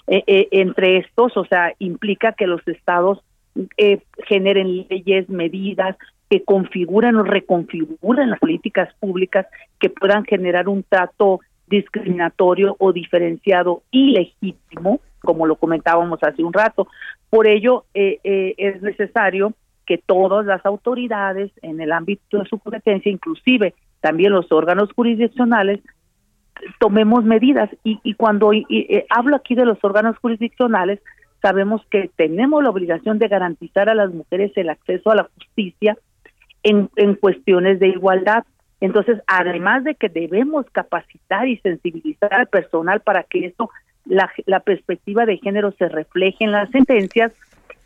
[0.08, 3.24] Eh, eh, entre estos, o sea, implica que los estados
[3.78, 5.96] eh, generen leyes, medidas
[6.30, 9.46] que configuran o reconfiguran las políticas públicas
[9.80, 16.88] que puedan generar un trato discriminatorio o diferenciado ilegítimo, como lo comentábamos hace un rato.
[17.30, 19.54] Por ello, eh, eh, es necesario
[19.86, 25.80] que todas las autoridades en el ámbito de su competencia, inclusive también los órganos jurisdiccionales,
[26.80, 27.70] tomemos medidas.
[27.84, 31.00] Y, y cuando eh, hablo aquí de los órganos jurisdiccionales,
[31.42, 35.98] sabemos que tenemos la obligación de garantizar a las mujeres el acceso a la justicia
[36.64, 38.46] en, en cuestiones de igualdad.
[38.80, 43.70] Entonces, además de que debemos capacitar y sensibilizar al personal para que esto,
[44.06, 47.32] la, la perspectiva de género se refleje en las sentencias,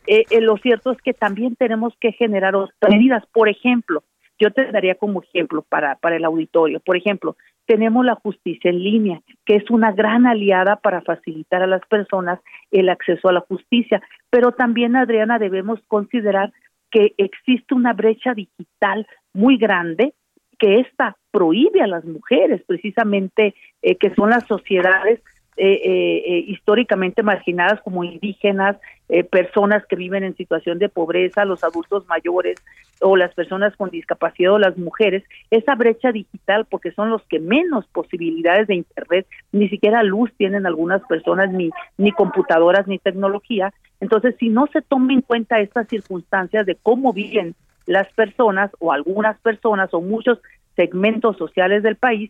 [0.07, 3.23] eh, eh, lo cierto es que también tenemos que generar otras medidas.
[3.31, 4.03] Por ejemplo,
[4.39, 7.35] yo te daría como ejemplo para, para el auditorio, por ejemplo,
[7.67, 12.39] tenemos la justicia en línea, que es una gran aliada para facilitar a las personas
[12.71, 16.51] el acceso a la justicia, pero también, Adriana, debemos considerar
[16.89, 20.13] que existe una brecha digital muy grande
[20.57, 25.21] que esta prohíbe a las mujeres, precisamente, eh, que son las sociedades
[25.59, 28.77] eh, eh, históricamente marginadas como indígenas,
[29.09, 32.59] eh, personas que viven en situación de pobreza, los adultos mayores
[33.01, 37.39] o las personas con discapacidad o las mujeres, esa brecha digital, porque son los que
[37.39, 43.73] menos posibilidades de Internet, ni siquiera luz tienen algunas personas, ni, ni computadoras, ni tecnología.
[43.99, 47.55] Entonces, si no se toma en cuenta estas circunstancias de cómo viven
[47.87, 50.39] las personas o algunas personas o muchos
[50.75, 52.29] segmentos sociales del país,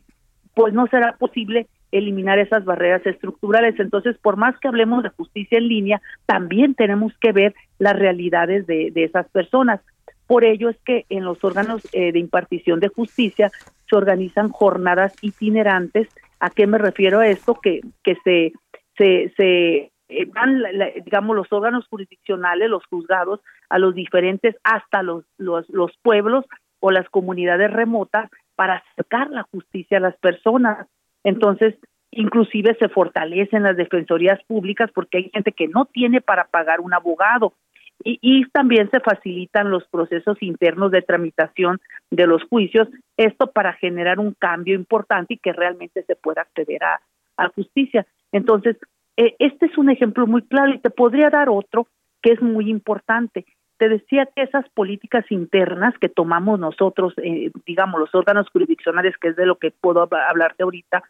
[0.53, 3.79] pues no será posible eliminar esas barreras estructurales.
[3.79, 8.67] Entonces, por más que hablemos de justicia en línea, también tenemos que ver las realidades
[8.67, 9.81] de, de esas personas.
[10.27, 13.49] Por ello es que en los órganos eh, de impartición de justicia
[13.89, 16.09] se organizan jornadas itinerantes.
[16.39, 17.55] ¿A qué me refiero a esto?
[17.55, 18.51] Que, que se,
[18.97, 20.63] se, se eh, van,
[21.03, 26.45] digamos, los órganos jurisdiccionales, los juzgados, a los diferentes, hasta los, los, los pueblos
[26.79, 30.87] o las comunidades remotas para acercar la justicia a las personas.
[31.27, 31.75] Entonces,
[32.09, 36.93] inclusive se fortalecen las defensorías públicas porque hay gente que no tiene para pagar un
[36.93, 37.53] abogado.
[38.01, 43.73] Y, y, también se facilitan los procesos internos de tramitación de los juicios, esto para
[43.73, 47.01] generar un cambio importante y que realmente se pueda acceder a,
[47.35, 48.05] a justicia.
[48.31, 48.77] Entonces,
[49.17, 51.87] eh, este es un ejemplo muy claro y te podría dar otro
[52.21, 53.45] que es muy importante
[53.77, 59.29] te decía que esas políticas internas que tomamos nosotros, eh, digamos, los órganos jurisdiccionales, que
[59.29, 61.03] es de lo que puedo hablarte ahorita,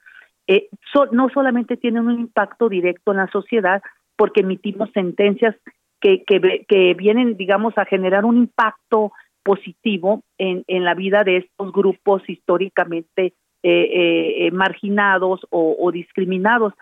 [0.47, 3.81] eh, so, no solamente tienen un impacto directo en la sociedad,
[4.15, 5.55] porque emitimos sentencias
[5.99, 9.11] que, que, que vienen, digamos, a generar un impacto
[9.43, 16.73] positivo en, en la vida de estos grupos históricamente eh, eh, marginados o, o, discriminados,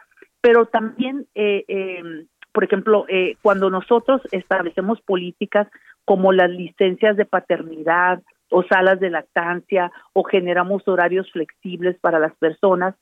[0.41, 2.25] pero también eh, eh,
[2.55, 5.67] por ejemplo, eh, cuando nosotros establecemos políticas
[6.05, 12.33] como las licencias de paternidad o salas de lactancia o generamos horarios flexibles para las
[12.37, 12.95] personas,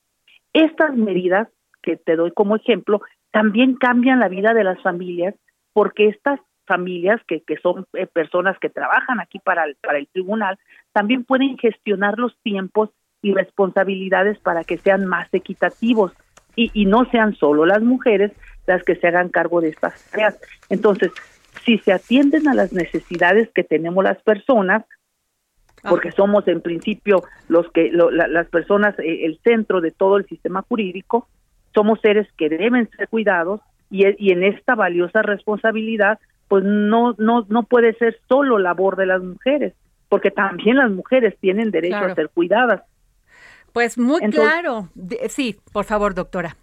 [0.52, 1.46] estas medidas
[1.82, 3.00] que te doy como ejemplo
[3.30, 5.36] también cambian la vida de las familias
[5.72, 10.58] porque estas familias que, son eh, personas que trabajan aquí para el, tribunal,
[10.92, 12.90] también pueden gestionar los tiempos
[13.22, 16.12] y responsabilidades para que sean más equitativos
[16.56, 18.30] y no sean solo las mujeres
[18.66, 20.38] las que se hagan cargo de estas tareas.
[20.70, 21.10] Entonces,
[21.64, 24.84] si se atienden a las necesidades que tenemos las personas,
[25.88, 30.16] porque somos en principio los que lo- la- las personas eh, el centro de todo
[30.16, 31.28] el sistema jurídico
[31.74, 33.60] somos seres que deben ser cuidados
[33.90, 39.04] y, y en esta valiosa responsabilidad pues no no no puede ser solo labor de
[39.06, 39.74] las mujeres
[40.08, 42.12] porque también las mujeres tienen derecho Claro.
[42.12, 42.82] a ser cuidadas
[43.74, 44.88] Pues muy Entonces- claro.
[45.28, 46.56] Sí, por favor, doctora.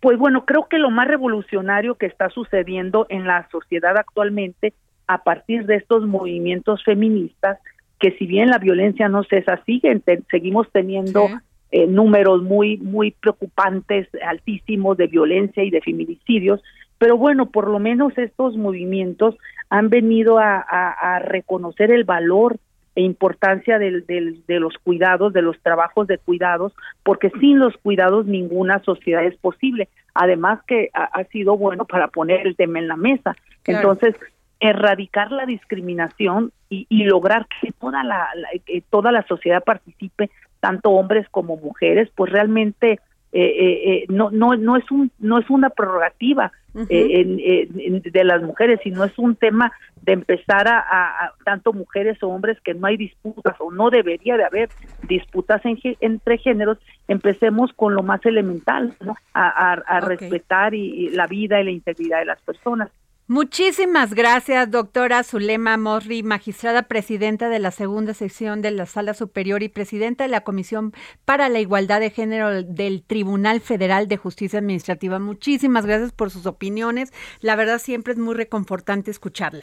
[0.00, 4.72] Pues bueno, creo que lo más revolucionario que está sucediendo en la sociedad actualmente
[5.06, 7.58] a partir de estos movimientos feministas,
[7.98, 11.26] que si bien la violencia no cesa, siguen, te- seguimos teniendo
[11.72, 16.62] eh, números muy, muy preocupantes, altísimos de violencia y de feminicidios,
[16.98, 19.36] pero bueno, por lo menos estos movimientos
[19.68, 22.56] han venido a, a- a reconocer el valor
[23.02, 26.72] importancia del, del- de los cuidados, de los trabajos de cuidados,
[27.02, 29.88] porque sin los cuidados ninguna sociedad es posible.
[30.14, 33.36] Además que ha, ha sido bueno para poner el tema en la mesa.
[33.62, 33.92] Claro.
[33.92, 34.20] Entonces,
[34.60, 40.30] erradicar la discriminación y, y lograr que toda la, la- que toda la sociedad participe,
[40.60, 43.00] tanto hombres como mujeres, pues realmente
[43.32, 46.52] eh, eh, eh, no no no es un no es una prerrogativa
[46.88, 49.72] eh, en- de las mujeres, sino es un tema
[50.02, 53.90] de empezar a, a- a- tanto mujeres o hombres que no hay disputas o no
[53.90, 54.68] debería de haber
[55.08, 56.78] disputas en entre géneros,
[57.08, 59.16] empecemos con lo más elemental, ¿no?
[59.34, 62.88] a, a- respetar y, y la vida y la integridad de las personas.
[63.30, 69.62] Muchísimas gracias, doctora Zulema Morri, magistrada presidenta de la segunda sección de la Sala Superior
[69.62, 70.92] y presidenta de la Comisión
[71.24, 75.20] para la Igualdad de Género del Tribunal Federal de Justicia Administrativa.
[75.20, 77.12] Muchísimas gracias por sus opiniones.
[77.38, 79.62] La verdad siempre es muy reconfortante escucharla.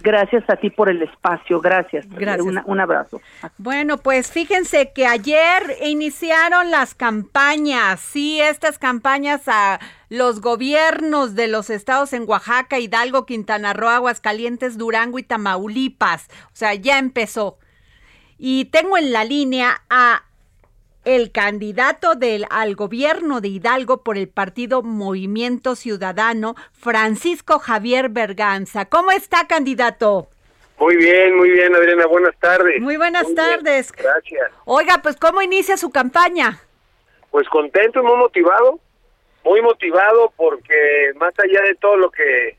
[0.00, 2.06] Gracias a ti por el espacio, gracias.
[2.08, 2.44] Gracias.
[2.46, 3.20] Una- un abrazo.
[3.58, 9.78] Bueno, pues fíjense que ayer iniciaron las campañas, sí, estas campañas a
[10.08, 16.28] los gobiernos de los estados en Oaxaca, Hidalgo, Quintana Roo, Aguascalientes, Durango y Tamaulipas.
[16.46, 17.58] O sea, ya empezó.
[18.38, 20.22] Y tengo en la línea a
[21.04, 28.86] el candidato del, al gobierno de Hidalgo por el partido Movimiento Ciudadano, Francisco Javier Berganza.
[28.86, 30.28] ¿Cómo está, candidato?
[30.78, 32.06] Muy bien, muy bien, Adriana.
[32.06, 32.80] Buenas tardes.
[32.80, 33.92] Muy buenas tardes.
[33.92, 34.50] Gracias.
[34.64, 36.60] Oiga, pues ¿cómo inicia su campaña?
[37.30, 38.80] Pues contento y muy motivado.
[39.44, 42.56] Muy motivado porque más allá de todo lo que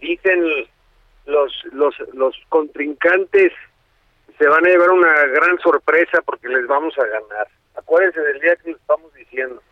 [0.00, 0.44] dicen
[1.26, 3.52] los los los contrincantes
[4.38, 7.48] se van a llevar una gran sorpresa porque les vamos a ganar.
[7.74, 9.62] Acuérdense del día que les estamos diciendo.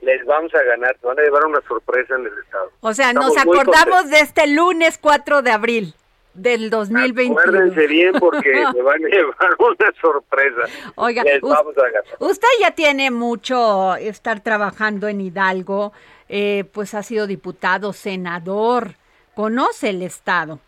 [0.00, 2.72] Les vamos a ganar, se van a llevar una sorpresa en el estado.
[2.80, 5.94] O sea, Estamos nos acordamos de este lunes 4 de abril
[6.34, 7.38] del 2021.
[7.38, 10.62] Acuérdense bien porque se van a llevar una sorpresa.
[10.96, 12.04] Oiga, les vamos a ganar.
[12.18, 15.92] Usted ya tiene mucho estar trabajando en Hidalgo,
[16.28, 18.94] eh, pues ha sido diputado, senador,
[19.34, 20.58] conoce el Estado.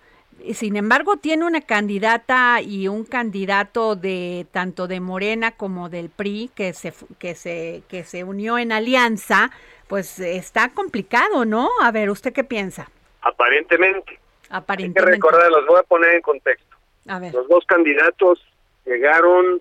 [0.52, 6.50] Sin embargo, tiene una candidata y un candidato de tanto de Morena como del PRI
[6.54, 9.50] que se que se que se unió en alianza,
[9.88, 11.70] pues está complicado, ¿no?
[11.80, 12.90] A ver, ¿usted qué piensa?
[13.22, 14.10] Aparentemente.
[14.10, 15.10] Hay que Aparentemente.
[15.12, 16.76] recordar, los voy a poner en contexto.
[17.08, 17.32] A ver.
[17.32, 18.44] Los dos candidatos
[18.84, 19.60] llegaron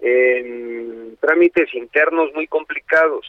[0.00, 3.26] en trámites internos muy complicados.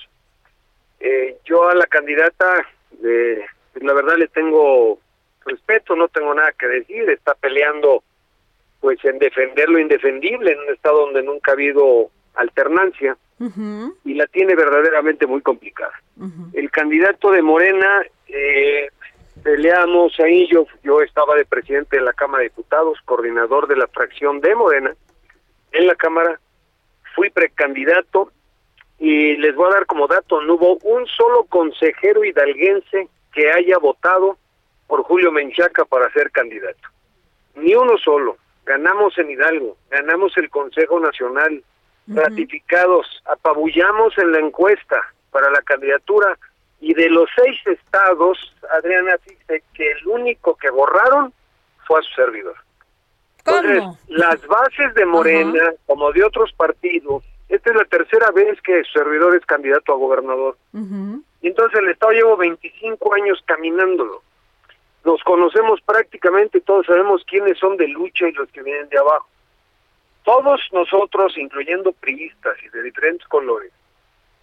[0.99, 2.67] Eh, yo a la candidata,
[3.03, 4.99] eh, la verdad le tengo
[5.49, 8.03] respeto, no tengo nada que decir, está peleando
[8.79, 13.17] pues en defender lo indefendible en un estado donde nunca ha habido alternancia
[14.03, 15.93] y la tiene verdaderamente muy complicada.
[16.53, 18.89] El candidato de Morena, eh,
[19.43, 23.87] peleamos ahí, yo, yo estaba de presidente de la Cámara de Diputados, coordinador de la
[23.87, 24.93] fracción de Morena
[25.71, 26.39] en la Cámara,
[27.15, 28.31] fui precandidato
[28.97, 33.77] y les voy a dar como dato, no hubo un solo consejero hidalguense que haya
[33.77, 34.37] votado
[34.89, 36.89] por Julio Menchaca para ser candidato.
[37.53, 38.37] Ni uno solo.
[38.65, 41.63] Ganamos en Hidalgo, ganamos el Consejo Nacional,
[42.07, 44.97] ratificados, apabullamos en la encuesta
[45.31, 46.37] para la candidatura
[46.81, 48.37] y de los seis estados,
[48.71, 51.33] Adriana dice que el único que borraron
[51.85, 52.55] fue a su servidor.
[53.39, 58.83] Entonces, las bases de Morena, como de otros partidos, esta es la tercera vez que
[58.85, 60.57] su servidor es candidato a gobernador.
[61.41, 64.23] Y entonces el Estado llevo 25 años caminándolo.
[65.09, 69.27] Nos conocemos prácticamente, todos sabemos quiénes son de lucha y los que vienen de abajo.
[70.23, 73.71] Todos nosotros, incluyendo priistas y de diferentes colores,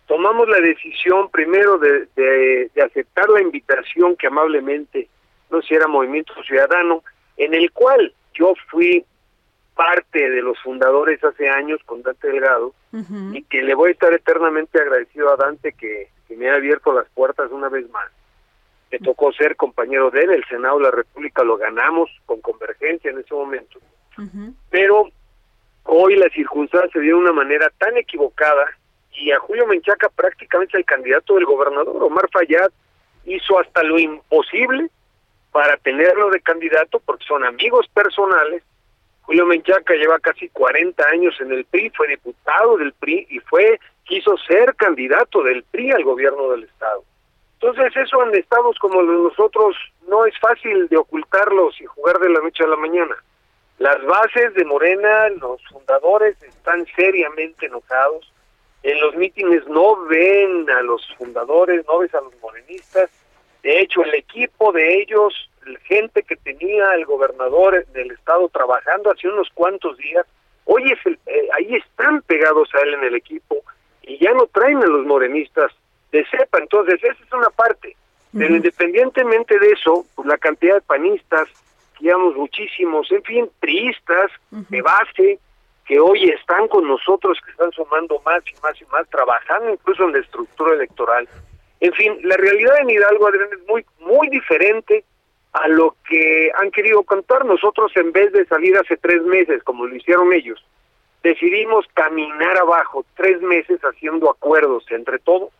[0.09, 5.09] tomamos la decisión primero de, de- de aceptar la invitación que amablemente
[5.51, 7.05] no sé si era Movimiento Ciudadano,
[7.37, 9.05] en el cual yo fui
[9.77, 12.75] parte de los fundadores hace años con Dante Delgado
[13.37, 16.93] y que le voy a estar eternamente agradecido a Dante que, que me ha abierto
[16.93, 18.11] las puertas una vez más.
[18.91, 23.11] Me tocó ser compañero de él, el Senado de la República lo ganamos con convergencia
[23.11, 23.79] en ese momento.
[24.71, 25.11] Pero
[25.85, 28.67] hoy las circunstancias se dieron de una manera tan equivocada
[29.13, 32.71] y a Julio Menchaca prácticamente el candidato del gobernador, Omar Fayad,
[33.25, 34.89] hizo hasta lo imposible
[35.53, 38.63] para tenerlo de candidato porque son amigos personales.
[39.23, 43.81] Julio Menchaca lleva casi 40 años en el PRI, fue diputado del PRI y fue
[44.05, 47.03] quiso ser candidato del PRI al gobierno del estado.
[47.61, 49.77] Entonces eso en estados como los nosotros
[50.09, 53.17] no es fácil de ocultarlos y jugar de la noche a la mañana.
[53.79, 58.33] Las bases de Morena, los fundadores están seriamente enojados.
[58.83, 63.11] En los mítines no ven a los fundadores, no ves a los morenistas.
[63.63, 65.51] De hecho, el equipo de ellos,
[65.85, 70.27] gente que tenía el gobernador del estado trabajando hace unos cuantos días,
[70.65, 73.57] hoy es el- eh, ahí están pegados a él en el equipo
[74.03, 75.73] y ya no traen a los morenistas
[76.17, 76.59] de cepa.
[76.59, 77.97] Entonces, esa es una parte.
[78.33, 81.49] Pero independientemente de eso, pues, la cantidad de panistas,
[81.97, 85.39] que llevamos muchísimos, en fin, priistas de base,
[85.87, 90.05] que hoy están con nosotros, que están sumando más y más y más, trabajando incluso
[90.05, 91.29] en la estructura electoral.
[91.81, 95.05] En fin, la realidad en Hidalgo, Adrián, es muy, muy diferente
[95.53, 97.45] a lo que han querido contar.
[97.45, 100.63] Nosotros, en vez de salir hace tres meses, como lo hicieron ellos,
[101.23, 105.51] decidimos caminar abajo tres meses haciendo acuerdos entre todos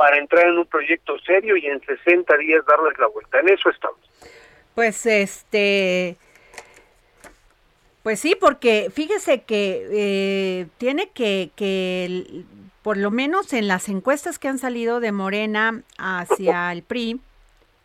[0.00, 3.38] para entrar en un proyecto serio y en 60 días darles la vuelta.
[3.40, 4.00] En eso estamos.
[4.74, 6.16] Pues este,
[8.02, 12.44] pues sí, porque fíjese que eh, tiene que, que
[12.80, 17.20] por lo menos en las encuestas que han salido de Morena hacia el PRI,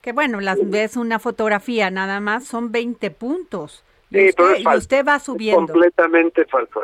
[0.01, 3.83] que bueno, las ves una fotografía nada más, son 20 puntos.
[4.09, 4.77] Y, Sí, pero usted, es y falso.
[4.79, 5.73] usted va Es subiendo.
[5.73, 6.81] completamente falso.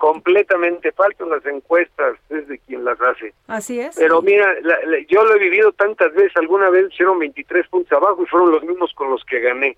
[0.00, 3.34] Completamente falso las encuestas, es de quien las hace.
[3.48, 3.94] Así es.
[3.98, 7.92] Pero mira, la- la- yo lo he vivido tantas veces, alguna vez hicieron 23 puntos
[7.92, 9.76] abajo y fueron los mismos con los que gané.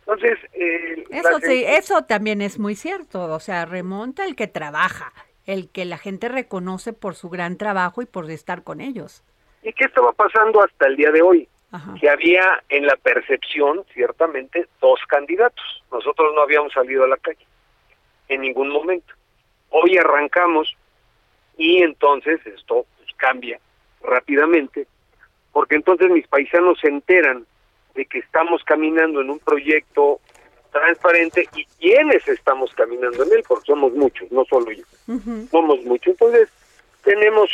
[0.00, 5.12] Entonces, eh, Eso sí, eso también es muy cierto, o sea, remonta el que trabaja,
[5.44, 9.22] el que la gente reconoce por su gran trabajo y por estar con ellos.
[9.62, 11.46] ¿Y qué estaba pasando hasta el día de hoy?
[12.00, 15.64] Que había en la percepción, ciertamente, dos candidatos.
[15.92, 17.46] Nosotros no habíamos salido a la calle
[18.28, 19.12] en ningún momento.
[19.72, 20.76] Hoy arrancamos
[21.56, 23.58] y entonces esto pues, cambia
[24.02, 24.86] rápidamente,
[25.52, 27.46] porque entonces mis paisanos se enteran
[27.94, 30.20] de que estamos caminando en un proyecto
[30.70, 34.84] transparente y quiénes estamos caminando en él, porque somos muchos, no solo yo
[35.50, 36.12] somos muchos.
[36.12, 36.48] Entonces,
[37.04, 37.50] tenemos,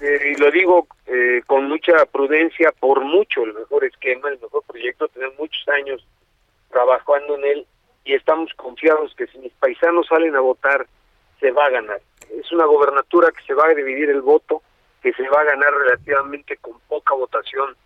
[0.00, 4.62] eh, y lo digo eh, con mucha prudencia, por mucho el mejor esquema, el mejor
[4.64, 6.06] proyecto, tenemos muchos años
[6.70, 7.66] trabajando en él
[8.04, 10.86] y estamos confiados que si mis paisanos salen a votar,
[11.42, 12.00] se va a ganar.
[12.40, 14.62] Es una gobernatura que se va a dividir el voto,
[15.02, 17.76] que se va a ganar relativamente con poca votación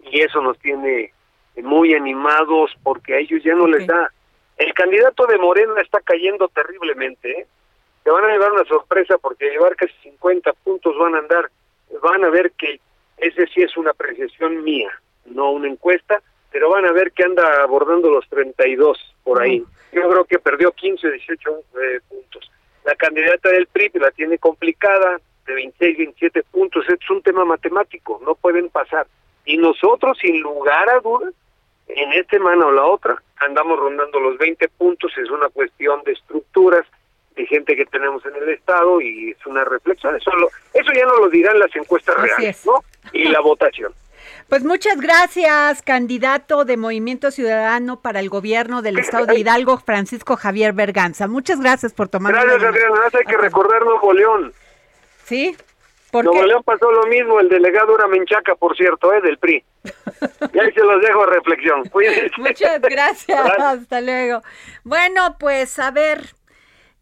[0.00, 1.12] y eso nos tiene
[1.56, 4.10] muy animados porque a ellos ya no les da.
[4.56, 7.46] El candidato de Morena está cayendo terriblemente, ¿eh?
[8.04, 11.50] te van a llevar una sorpresa porque llevar casi 50 puntos van a andar,
[12.00, 12.80] van a ver que
[13.16, 14.90] ese sí es una apreciación mía,
[15.24, 16.22] no una encuesta,
[16.52, 19.64] pero van a ver que anda abordando los 32 por ahí.
[19.92, 22.50] Yo creo que perdió 15, 18 eh, puntos.
[22.84, 26.84] La candidata del PRI la tiene complicada, de 26, 27 puntos.
[26.88, 29.06] Es un tema matemático, no pueden pasar.
[29.44, 31.32] Y nosotros, sin lugar a dudas,
[31.88, 35.12] en esta semana o la otra, andamos rondando los 20 puntos.
[35.18, 36.86] Es una cuestión de estructuras,
[37.36, 40.14] de gente que tenemos en el Estado y es una reflexión.
[40.16, 42.66] Eso, lo- eso ya no lo dirán las encuestas Así reales, es.
[42.66, 42.82] ¿no?
[43.12, 43.92] Y la votación.
[44.48, 50.36] Pues muchas gracias, candidato de Movimiento Ciudadano para el gobierno del estado de Hidalgo, Francisco
[50.36, 51.28] Javier Berganza.
[51.28, 54.52] Muchas gracias por tomar la Gracias, más hay que recordar Nuevo León.
[55.24, 55.56] ¿Sí?
[56.10, 56.46] ¿Por Nuevo qué?
[56.46, 59.20] León pasó lo mismo, el delegado era Menchaca, por cierto, ¿eh?
[59.20, 59.64] del PRI.
[60.52, 61.84] Y ahí se los dejo a reflexión.
[61.90, 62.30] Cuídense.
[62.38, 63.50] Muchas gracias.
[63.58, 64.42] Hasta luego.
[64.84, 66.34] Bueno, pues a ver,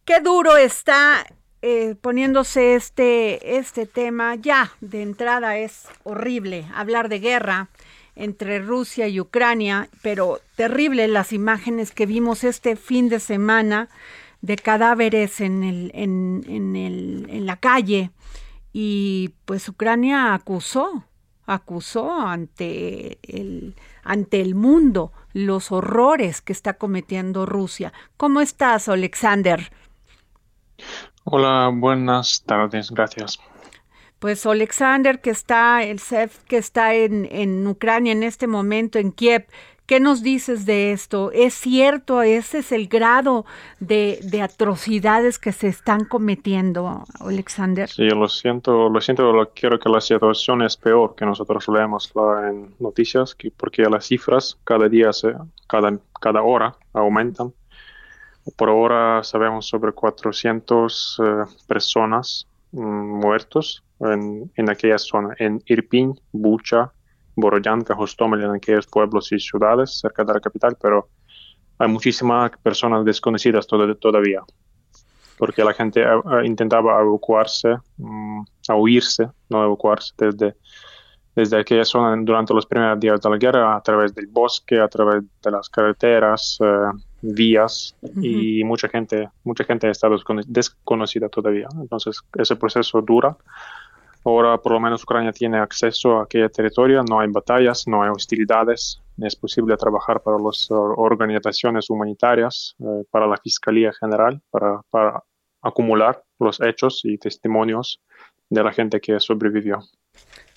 [0.04, 1.26] qué duro está
[1.62, 4.34] eh, poniéndose este, este tema.
[4.34, 7.68] Ya, de entrada es horrible hablar de guerra
[8.16, 13.88] entre Rusia y Ucrania, pero terrible las imágenes que vimos este fin de semana
[14.40, 18.10] de cadáveres en, el, en, en, la calle.
[18.72, 21.04] Y pues Ucrania acusó,
[21.46, 27.92] acusó ante el, ante el mundo los horrores que está cometiendo Rusia.
[28.16, 29.70] ¿Cómo estás, Alexander?
[31.24, 33.38] Hola, buenas tardes, gracias.
[34.18, 39.10] Pues Alexander, que está, el CEF que está en, en Ucrania en este momento, en
[39.10, 39.46] Kiev,
[39.86, 41.32] ¿Qué nos dices de esto?
[41.32, 42.22] ¿Es cierto?
[42.22, 43.44] ¿Ese es el grado
[43.80, 47.88] de, de, atrocidades que se están cometiendo, Alexander?
[47.88, 52.12] Sí, lo siento, lo siento, lo quiero que la situación es peor que nosotros leemos
[52.48, 55.34] en noticias, porque las cifras cada día, se,
[55.66, 57.52] cada, cada hora aumentan.
[58.56, 66.18] Por ahora sabemos sobre 400 eh, personas mm, muertos en, en aquella zona, en Irpin,
[66.32, 66.92] Bucha,
[67.36, 71.08] Borodyanka, Hostomel, en aquellos pueblos y ciudades cerca de la capital, pero
[71.78, 74.42] hay muchísimas personas desconocidas todavía,
[75.38, 78.42] porque la gente eh, intentaba evacuarse, mm,
[78.76, 80.54] huirse, no evacuarse desde,
[81.34, 84.88] desde aquella zona durante los primeros días de la guerra, a través del bosque, a
[84.88, 86.90] través de las carreteras, eh,
[87.22, 90.08] vías, y mucha gente, mucha gente está
[90.46, 91.68] desconocida todavía.
[91.80, 93.36] Entonces, ese proceso dura.
[94.24, 98.10] Ahora por lo menos Ucrania tiene acceso a aquella territorio, no hay batallas, no hay
[98.10, 105.24] hostilidades, es posible trabajar para las organizaciones humanitarias, eh, para la Fiscalía General, para, para
[105.60, 108.00] acumular los hechos y testimonios
[108.48, 109.80] de la gente que sobrevivió.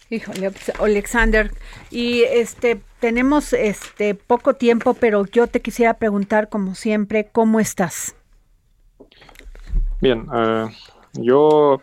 [0.10, 1.52] Híjole, Alexander,
[1.90, 8.16] y este tenemos este poco tiempo, pero yo te quisiera preguntar como siempre, ¿cómo estás?
[10.02, 10.68] Bien, eh,
[11.14, 11.82] yo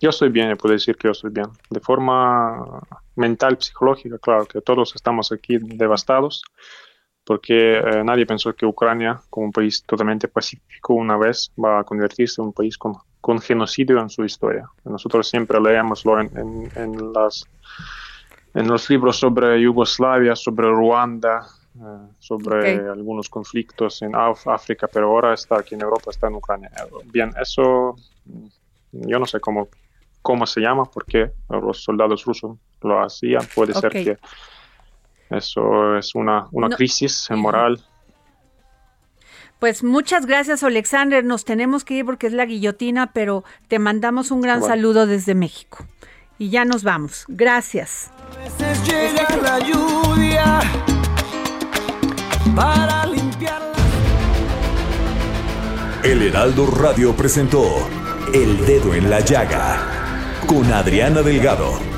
[0.00, 1.48] yo estoy bien, puedo decir que yo estoy bien.
[1.70, 2.80] De forma
[3.16, 6.44] mental, psicológica, claro que todos estamos aquí devastados,
[7.24, 11.84] porque eh, nadie pensó que Ucrania, como un país totalmente pacífico, una vez va a
[11.84, 12.94] convertirse en un país con,
[13.28, 14.70] con genocidio en su historia.
[14.86, 17.44] Nosotros siempre leemoslo en, en, las,
[18.54, 25.34] en los libros sobre Yugoslavia, sobre Ruanda, eh, sobre algunos conflictos en África, pero ahora
[25.34, 26.70] está aquí en Europa, está en Ucrania.
[27.04, 27.96] Bien, eso
[28.92, 29.68] yo no sé cómo
[30.22, 33.42] cómo se llama, porque los soldados rusos lo hacían.
[33.54, 34.16] Puede ser que
[35.28, 37.78] eso es una, una crisis moral.
[39.58, 41.24] Pues muchas gracias, Alexander.
[41.24, 45.34] Nos tenemos que ir porque es la guillotina, pero te mandamos un gran saludo desde
[45.34, 45.84] México.
[46.38, 47.24] Y ya nos vamos.
[47.28, 48.10] Gracias.
[49.42, 50.60] la lluvia
[52.54, 53.62] para limpiar
[56.02, 57.88] El Heraldo Radio presentó
[58.32, 61.97] El Dedo en la Llaga con Adriana Delgado.